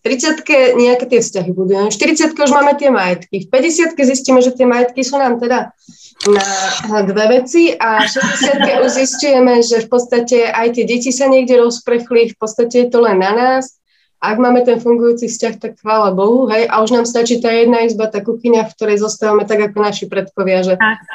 30 0.00 0.80
nejaké 0.80 1.04
tie 1.04 1.20
vzťahy 1.20 1.50
budujeme, 1.52 1.92
v 1.92 1.96
40 1.96 2.32
už 2.32 2.52
máme 2.56 2.72
tie 2.80 2.88
majetky, 2.88 3.44
v 3.44 3.48
50 3.52 4.00
zistíme, 4.00 4.40
že 4.40 4.56
tie 4.56 4.64
majetky 4.64 5.04
sú 5.04 5.20
nám 5.20 5.36
teda 5.36 5.76
na 6.88 7.00
dve 7.04 7.40
veci 7.40 7.76
a 7.76 8.04
v 8.04 8.08
60 8.08 8.84
už 8.84 8.90
zistujeme, 8.96 9.60
že 9.60 9.84
v 9.84 9.88
podstate 9.88 10.48
aj 10.48 10.76
tie 10.76 10.84
deti 10.88 11.12
sa 11.12 11.28
niekde 11.28 11.60
rozprechli, 11.60 12.32
v 12.32 12.36
podstate 12.36 12.84
je 12.84 12.88
to 12.88 13.04
len 13.04 13.20
na 13.20 13.32
nás. 13.32 13.80
Ak 14.20 14.36
máme 14.36 14.60
ten 14.68 14.76
fungujúci 14.76 15.32
vzťah, 15.32 15.54
tak 15.56 15.72
chvála 15.80 16.12
Bohu, 16.12 16.44
hej, 16.52 16.68
a 16.68 16.84
už 16.84 16.92
nám 16.92 17.08
stačí 17.08 17.40
tá 17.40 17.48
jedna 17.48 17.88
izba, 17.88 18.04
tá 18.04 18.20
kuchyňa, 18.20 18.68
v 18.68 18.74
ktorej 18.76 19.00
zostávame 19.00 19.48
tak 19.48 19.72
ako 19.72 19.80
naši 19.80 20.12
predkovia, 20.12 20.60
že 20.60 20.74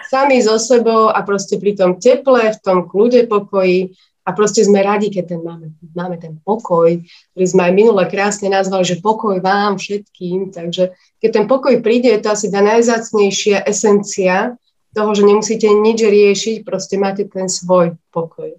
sami 0.10 0.42
so 0.42 0.58
sebou 0.58 1.14
a 1.14 1.22
proste 1.22 1.62
pri 1.62 1.78
tom 1.78 2.02
teple, 2.02 2.50
v 2.50 2.60
tom 2.66 2.90
kľude 2.90 3.30
pokoji, 3.30 3.94
a 4.26 4.30
proste 4.34 4.66
sme 4.66 4.82
radi, 4.82 5.14
keď 5.14 5.38
ten 5.38 5.42
máme, 5.46 5.68
máme 5.94 6.18
ten 6.18 6.42
pokoj, 6.42 6.98
ktorý 7.38 7.46
sme 7.46 7.62
aj 7.70 7.74
minule 7.78 8.04
krásne 8.10 8.50
nazvali, 8.50 8.82
že 8.82 8.98
pokoj 8.98 9.38
vám 9.38 9.78
všetkým. 9.78 10.50
Takže 10.50 10.98
keď 11.22 11.30
ten 11.30 11.46
pokoj 11.46 11.78
príde, 11.86 12.10
je 12.10 12.26
to 12.26 12.34
asi 12.34 12.50
tá 12.50 12.66
najzácnejšia 12.66 13.62
esencia 13.70 14.58
toho, 14.98 15.12
že 15.14 15.28
nemusíte 15.30 15.70
nič 15.70 16.00
riešiť, 16.02 16.58
proste 16.66 16.98
máte 16.98 17.30
ten 17.30 17.46
svoj 17.46 18.02
pokoj. 18.10 18.50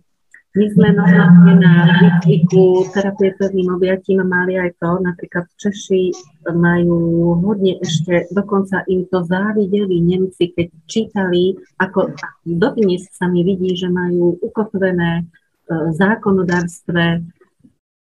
My 0.56 0.66
sme 0.72 0.88
normálne 0.88 1.60
na 1.60 2.00
výcviku 2.00 2.88
terapie 2.88 3.36
pevným 3.36 3.76
objatím 3.76 4.24
mali 4.24 4.56
aj 4.56 4.72
to, 4.80 5.04
napríklad 5.04 5.44
Češi 5.60 6.16
majú 6.48 7.36
hodne 7.44 7.76
ešte, 7.76 8.24
dokonca 8.32 8.80
im 8.88 9.04
to 9.12 9.20
závideli 9.20 10.00
Nemci, 10.00 10.56
keď 10.56 10.72
čítali, 10.88 11.60
ako 11.76 12.16
dodnes 12.48 13.04
sa 13.12 13.28
mi 13.28 13.44
vidí, 13.44 13.76
že 13.76 13.92
majú 13.92 14.40
ukotvené 14.40 15.28
zákonodárstve 15.70 17.26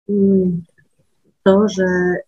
mm, 0.07 0.63
to, 1.43 1.55
že 1.67 1.89
e, 1.89 2.19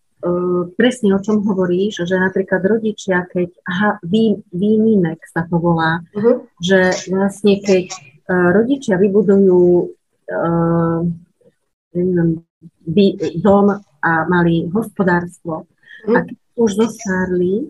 presne 0.75 1.15
o 1.15 1.19
čom 1.23 1.43
hovoríš, 1.45 2.03
že 2.07 2.15
napríklad 2.17 2.61
rodičia, 2.63 3.27
keď 3.27 3.49
aha, 3.67 3.91
vý, 4.03 4.39
výnimek 4.51 5.21
sa 5.27 5.45
to 5.47 5.61
volá, 5.61 6.01
uh-huh. 6.15 6.47
že 6.57 7.11
vlastne 7.11 7.59
keď 7.61 7.85
e, 7.91 7.99
rodičia 8.31 8.95
vybudujú 8.97 9.91
uh, 10.31 10.99
dom 13.43 13.67
a 14.01 14.11
mali 14.31 14.65
hospodárstvo 14.71 15.67
uh-huh. 15.67 16.15
a 16.15 16.19
keď 16.23 16.37
už 16.55 16.69
zostárli, 16.79 17.67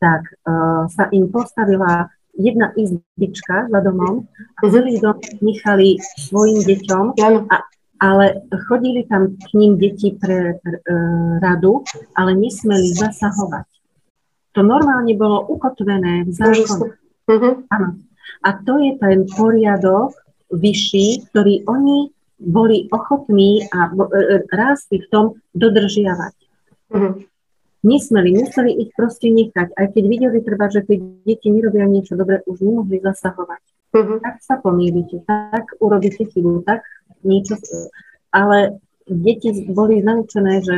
tak 0.00 0.24
uh, 0.48 0.88
sa 0.88 1.12
im 1.12 1.28
postavila 1.28 2.08
jedna 2.40 2.72
izbička 2.76 3.68
za 3.68 3.80
domom 3.80 4.24
a 4.56 4.60
mhm. 4.66 4.70
celý 4.72 4.94
dom 5.00 5.16
nechali 5.44 6.00
svojim 6.16 6.64
deťom, 6.64 7.04
a, 7.52 7.56
ale 8.00 8.24
chodili 8.68 9.04
tam 9.04 9.36
k 9.36 9.48
ním 9.54 9.76
deti 9.76 10.16
pre 10.16 10.56
e, 10.56 10.94
radu, 11.44 11.84
ale 12.16 12.32
nesmeli 12.32 12.96
zasahovať. 12.96 13.68
To 14.56 14.66
normálne 14.66 15.14
bolo 15.14 15.46
ukotvené 15.46 16.26
v 16.26 16.32
zákone. 16.34 16.96
Uh-huh. 17.30 17.54
A 18.42 18.48
to 18.66 18.82
je 18.82 18.98
ten 18.98 19.22
poriadok 19.30 20.16
vyšší, 20.50 21.30
ktorý 21.30 21.62
oni 21.70 22.10
boli 22.40 22.90
ochotní 22.90 23.68
a 23.70 23.86
e, 23.86 23.94
e, 23.94 24.36
rástli 24.50 25.04
v 25.04 25.06
tom 25.12 25.24
dodržiavať. 25.54 26.34
Uh-huh 26.90 27.29
nesmeli, 27.80 28.36
museli 28.36 28.72
ich 28.76 28.90
proste 28.92 29.32
nechať. 29.32 29.72
Aj 29.72 29.86
keď 29.88 30.04
videli 30.04 30.38
treba, 30.44 30.68
že 30.68 30.84
tie 30.84 31.00
deti 31.24 31.48
nerobia 31.48 31.88
niečo 31.88 32.16
dobré, 32.16 32.44
už 32.44 32.60
nemohli 32.60 33.00
zasahovať. 33.00 33.62
Uh-huh. 33.90 34.18
Tak 34.22 34.34
sa 34.44 34.54
pomýlite, 34.62 35.24
tak 35.26 35.74
urobíte 35.82 36.28
chybu, 36.28 36.62
tak 36.62 36.84
niečo. 37.26 37.58
Ale 38.30 38.78
deti 39.08 39.50
boli 39.66 40.04
naučené, 40.04 40.62
že 40.62 40.76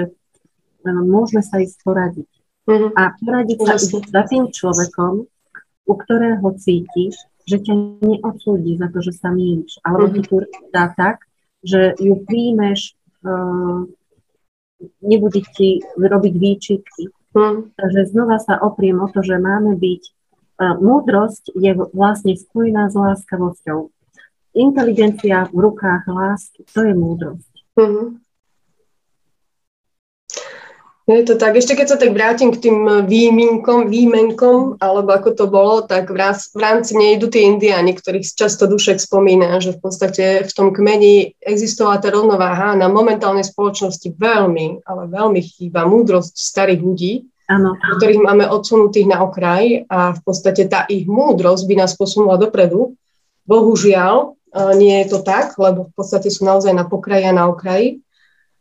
môžeme 0.87 1.43
sa 1.45 1.61
ísť 1.61 1.79
poradiť. 1.85 2.31
Uh-huh. 2.71 2.91
A 2.95 3.13
poradiť 3.19 3.59
sa 3.67 3.75
za 3.83 4.23
tým 4.31 4.49
človekom, 4.49 5.27
u 5.83 5.95
ktorého 5.99 6.47
cítiš, 6.57 7.19
že 7.43 7.59
ťa 7.59 7.75
neodsúdi 8.07 8.79
za 8.79 8.87
to, 8.95 9.03
že 9.03 9.19
sa 9.19 9.35
mýliš. 9.35 9.83
Alebo 9.83 10.07
uh-huh. 10.09 10.15
ti 10.15 10.21
tu 10.31 10.37
dá 10.71 10.95
tak, 10.95 11.27
že 11.63 11.99
ju 11.99 12.23
príjmeš 12.23 12.95
uh, 13.27 13.87
nebude 15.03 15.43
ti 15.53 15.83
robiť 15.99 16.35
výčitky. 16.39 17.11
Hmm. 17.33 17.73
Takže 17.75 18.13
znova 18.13 18.39
sa 18.39 18.61
opriem 18.61 19.01
o 19.03 19.09
to, 19.09 19.25
že 19.25 19.41
máme 19.41 19.75
byť, 19.77 20.03
múdrosť 20.79 21.57
je 21.59 21.75
vlastne 21.91 22.39
spojená 22.39 22.87
s 22.87 22.95
láskavosťou. 22.95 23.91
Inteligencia 24.53 25.49
v 25.49 25.57
rukách 25.59 26.07
lásky, 26.07 26.63
to 26.71 26.87
je 26.87 26.95
múdrosť. 26.95 27.53
Hmm. 27.75 28.22
Je 31.03 31.27
to 31.27 31.35
tak. 31.35 31.59
Ešte 31.59 31.75
keď 31.75 31.87
sa 31.91 31.99
tak 31.99 32.15
vrátim 32.15 32.55
k 32.55 32.63
tým 32.63 33.07
výminkom, 33.11 33.91
výmenkom, 33.91 34.79
alebo 34.79 35.11
ako 35.11 35.31
to 35.35 35.47
bolo, 35.51 35.83
tak 35.83 36.15
v 36.15 36.63
rámci 36.63 36.95
mne 36.95 37.19
idú 37.19 37.27
tie 37.27 37.43
indiáni, 37.43 37.91
ktorých 37.99 38.23
často 38.39 38.71
dušek 38.71 39.03
spomína, 39.03 39.59
že 39.59 39.75
v 39.75 39.83
podstate 39.83 40.47
v 40.47 40.53
tom 40.55 40.71
kmeni 40.71 41.35
existovala 41.43 41.99
tá 41.99 42.15
rovnováha. 42.15 42.79
Na 42.79 42.87
momentálnej 42.87 43.43
spoločnosti 43.43 44.15
veľmi, 44.15 44.87
ale 44.87 45.03
veľmi 45.11 45.43
chýba 45.43 45.91
múdrosť 45.91 46.39
starých 46.39 46.81
ľudí, 46.87 47.13
ano. 47.51 47.75
ktorých 47.99 48.23
máme 48.23 48.47
odsunutých 48.47 49.11
na 49.11 49.27
okraj 49.27 49.83
a 49.91 50.15
v 50.15 50.21
podstate 50.23 50.71
tá 50.71 50.87
ich 50.87 51.11
múdrosť 51.11 51.67
by 51.67 51.75
nás 51.83 51.99
posunula 51.99 52.39
dopredu. 52.39 52.95
Bohužiaľ, 53.51 54.39
eh, 54.55 54.73
nie 54.79 55.03
je 55.03 55.19
to 55.19 55.27
tak, 55.27 55.59
lebo 55.59 55.91
v 55.91 55.93
podstate 55.99 56.31
sú 56.31 56.47
naozaj 56.47 56.71
na 56.71 56.87
pokraji 56.87 57.27
a 57.27 57.35
na 57.35 57.51
okraji. 57.51 57.99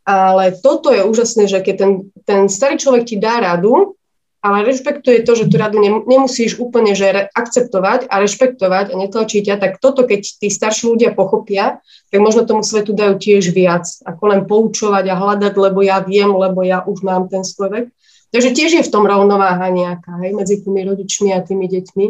Ale 0.02 0.58
toto 0.58 0.90
je 0.90 1.06
úžasné, 1.06 1.46
že 1.46 1.62
keď 1.62 1.74
ten, 1.78 1.92
ten 2.26 2.40
starý 2.50 2.74
človek 2.78 3.06
ti 3.06 3.16
dá 3.22 3.38
radu, 3.38 3.94
ale 4.42 4.66
rešpektuje 4.66 5.22
to, 5.22 5.38
že 5.38 5.46
tú 5.46 5.54
radu 5.54 5.78
nemusíš 5.78 6.58
úplne 6.58 6.98
že 6.98 7.30
akceptovať 7.30 8.10
a 8.10 8.18
rešpektovať 8.18 8.90
a 8.90 8.98
netlačiť 8.98 9.42
ťa, 9.46 9.56
tak 9.62 9.78
toto, 9.78 10.02
keď 10.02 10.42
tí 10.42 10.50
starší 10.50 10.90
ľudia 10.90 11.14
pochopia, 11.14 11.78
tak 12.10 12.18
možno 12.18 12.42
tomu 12.42 12.66
svetu 12.66 12.90
dajú 12.90 13.22
tiež 13.22 13.54
viac, 13.54 13.86
ako 14.02 14.22
len 14.34 14.42
poučovať 14.50 15.04
a 15.06 15.14
hľadať, 15.14 15.54
lebo 15.54 15.86
ja 15.86 16.02
viem, 16.02 16.34
lebo 16.34 16.66
ja 16.66 16.82
už 16.82 17.06
mám 17.06 17.30
ten 17.30 17.46
svoj 17.46 17.70
vek. 17.70 17.86
Takže 18.34 18.50
tiež 18.50 18.70
je 18.82 18.82
v 18.82 18.90
tom 18.90 19.06
rovnováha 19.06 19.70
nejaká, 19.70 20.18
hej, 20.26 20.34
medzi 20.34 20.58
tými 20.58 20.82
rodičmi 20.90 21.30
a 21.30 21.44
tými 21.46 21.70
deťmi. 21.70 22.06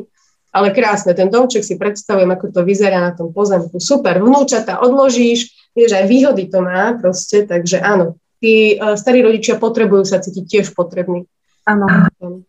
Ale 0.57 0.73
krásne, 0.73 1.13
ten 1.13 1.29
domček 1.29 1.65
si 1.65 1.77
predstavujem, 1.77 2.29
ako 2.33 2.49
to 2.49 2.61
vyzerá 2.65 3.01
na 3.01 3.13
tom 3.13 3.33
pozemku. 3.33 3.77
Super, 3.77 4.21
vnúčata 4.25 4.81
odložíš, 4.81 5.62
vieš, 5.73 5.97
aj 5.97 6.07
výhody 6.09 6.49
to 6.49 6.61
má 6.61 6.97
proste, 6.97 7.45
takže 7.45 7.81
áno, 7.81 8.21
tí 8.41 8.77
uh, 8.77 8.95
starí 8.97 9.25
rodičia 9.25 9.57
potrebujú 9.57 10.05
sa 10.05 10.21
cítiť 10.21 10.45
tiež 10.45 10.67
potrební. 10.77 11.25
Áno, 11.63 11.87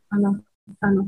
áno, 0.10 0.30
áno. 0.82 1.02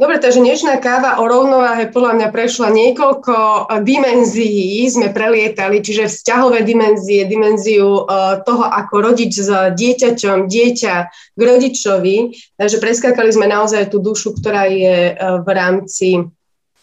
Dobre, 0.00 0.16
takže 0.16 0.40
dnešná 0.40 0.80
káva 0.80 1.20
o 1.20 1.28
rovnováhe 1.28 1.92
podľa 1.92 2.16
mňa 2.16 2.28
prešla 2.32 2.72
niekoľko 2.72 3.36
e, 3.36 3.62
dimenzií, 3.84 4.88
sme 4.88 5.12
prelietali, 5.12 5.84
čiže 5.84 6.08
vzťahové 6.08 6.64
dimenzie, 6.64 7.28
dimenziu 7.28 8.08
uh, 8.08 8.40
toho, 8.40 8.64
ako 8.64 9.12
rodič 9.12 9.36
s 9.44 9.52
dieťaťom, 9.52 10.48
dieťa 10.48 10.94
k 11.36 11.40
rodičovi, 11.44 12.16
takže 12.56 12.80
preskákali 12.80 13.28
sme 13.28 13.52
naozaj 13.52 13.92
tú 13.92 14.00
dušu, 14.00 14.40
ktorá 14.40 14.72
je 14.72 15.12
uh, 15.12 15.44
v 15.44 15.48
rámci 15.52 16.08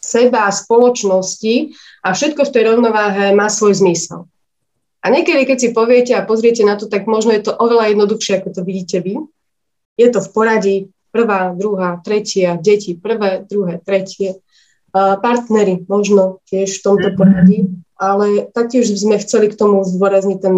seba, 0.07 0.47
spoločnosti 0.47 1.75
a 2.07 2.15
všetko 2.15 2.47
v 2.47 2.53
tej 2.55 2.63
rovnováhe 2.71 3.35
má 3.35 3.51
svoj 3.51 3.83
zmysel. 3.83 4.31
A 5.03 5.11
niekedy, 5.11 5.43
keď 5.43 5.57
si 5.59 5.69
poviete 5.75 6.15
a 6.15 6.25
pozriete 6.25 6.63
na 6.63 6.79
to, 6.79 6.87
tak 6.87 7.05
možno 7.05 7.35
je 7.35 7.43
to 7.43 7.51
oveľa 7.51 7.91
jednoduchšie, 7.91 8.39
ako 8.39 8.49
to 8.55 8.61
vidíte 8.63 9.03
vy. 9.03 9.19
Je 9.99 10.07
to 10.07 10.23
v 10.23 10.29
poradí 10.31 10.75
prvá, 11.11 11.51
druhá, 11.51 11.99
tretia, 11.99 12.55
deti 12.55 12.95
prvé, 12.95 13.43
druhé, 13.43 13.79
tretie, 13.83 14.39
partnery 14.97 15.83
možno 15.85 16.39
tiež 16.47 16.79
v 16.79 16.83
tomto 16.83 17.09
mhm. 17.11 17.15
poradí, 17.17 17.59
ale 17.97 18.49
taktiež 18.53 18.89
sme 18.93 19.21
chceli 19.21 19.51
k 19.51 19.59
tomu 19.59 19.83
zdôrazniť 19.83 20.39
ten 20.41 20.57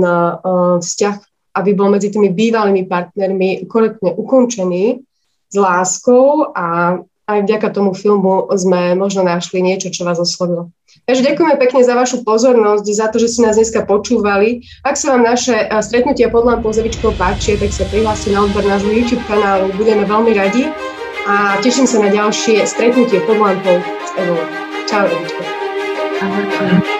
vzťah, 0.80 1.18
aby 1.60 1.72
bol 1.74 1.90
medzi 1.92 2.14
tými 2.14 2.30
bývalými 2.32 2.86
partnermi 2.86 3.66
korektne 3.66 4.14
ukončený 4.16 5.02
s 5.50 5.56
láskou 5.58 6.54
a 6.54 7.00
aj 7.30 7.46
vďaka 7.46 7.70
tomu 7.70 7.94
filmu 7.94 8.50
sme 8.58 8.98
možno 8.98 9.22
našli 9.22 9.62
niečo, 9.62 9.94
čo 9.94 10.02
vás 10.02 10.18
oslovilo. 10.18 10.74
Takže 11.06 11.22
ďakujeme 11.22 11.56
pekne 11.62 11.82
za 11.86 11.94
vašu 11.94 12.26
pozornosť, 12.26 12.86
za 12.90 13.08
to, 13.14 13.22
že 13.22 13.30
ste 13.30 13.46
nás 13.46 13.58
dneska 13.58 13.86
počúvali. 13.86 14.66
Ak 14.82 14.98
sa 14.98 15.14
vám 15.14 15.22
naše 15.22 15.54
eh, 15.54 15.70
stretnutia 15.86 16.34
pod 16.34 16.50
lampou 16.50 16.74
Zevičkou 16.74 17.14
tak 17.14 17.38
sa 17.46 17.86
prihláste 17.86 18.34
na 18.34 18.42
odber 18.42 18.66
nášho 18.66 18.90
YouTube 18.90 19.22
kanálu. 19.30 19.70
Budeme 19.78 20.10
veľmi 20.10 20.34
radi 20.34 20.74
a 21.30 21.62
teším 21.62 21.86
sa 21.86 22.02
na 22.02 22.10
ďalšie 22.10 22.66
stretnutie 22.66 23.22
pod 23.30 23.38
lampou 23.38 23.78
s 23.78 24.12
Evou. 24.18 24.42
Čau, 24.90 25.06
Evičko. 25.06 25.42
Ahojte. 26.20 26.99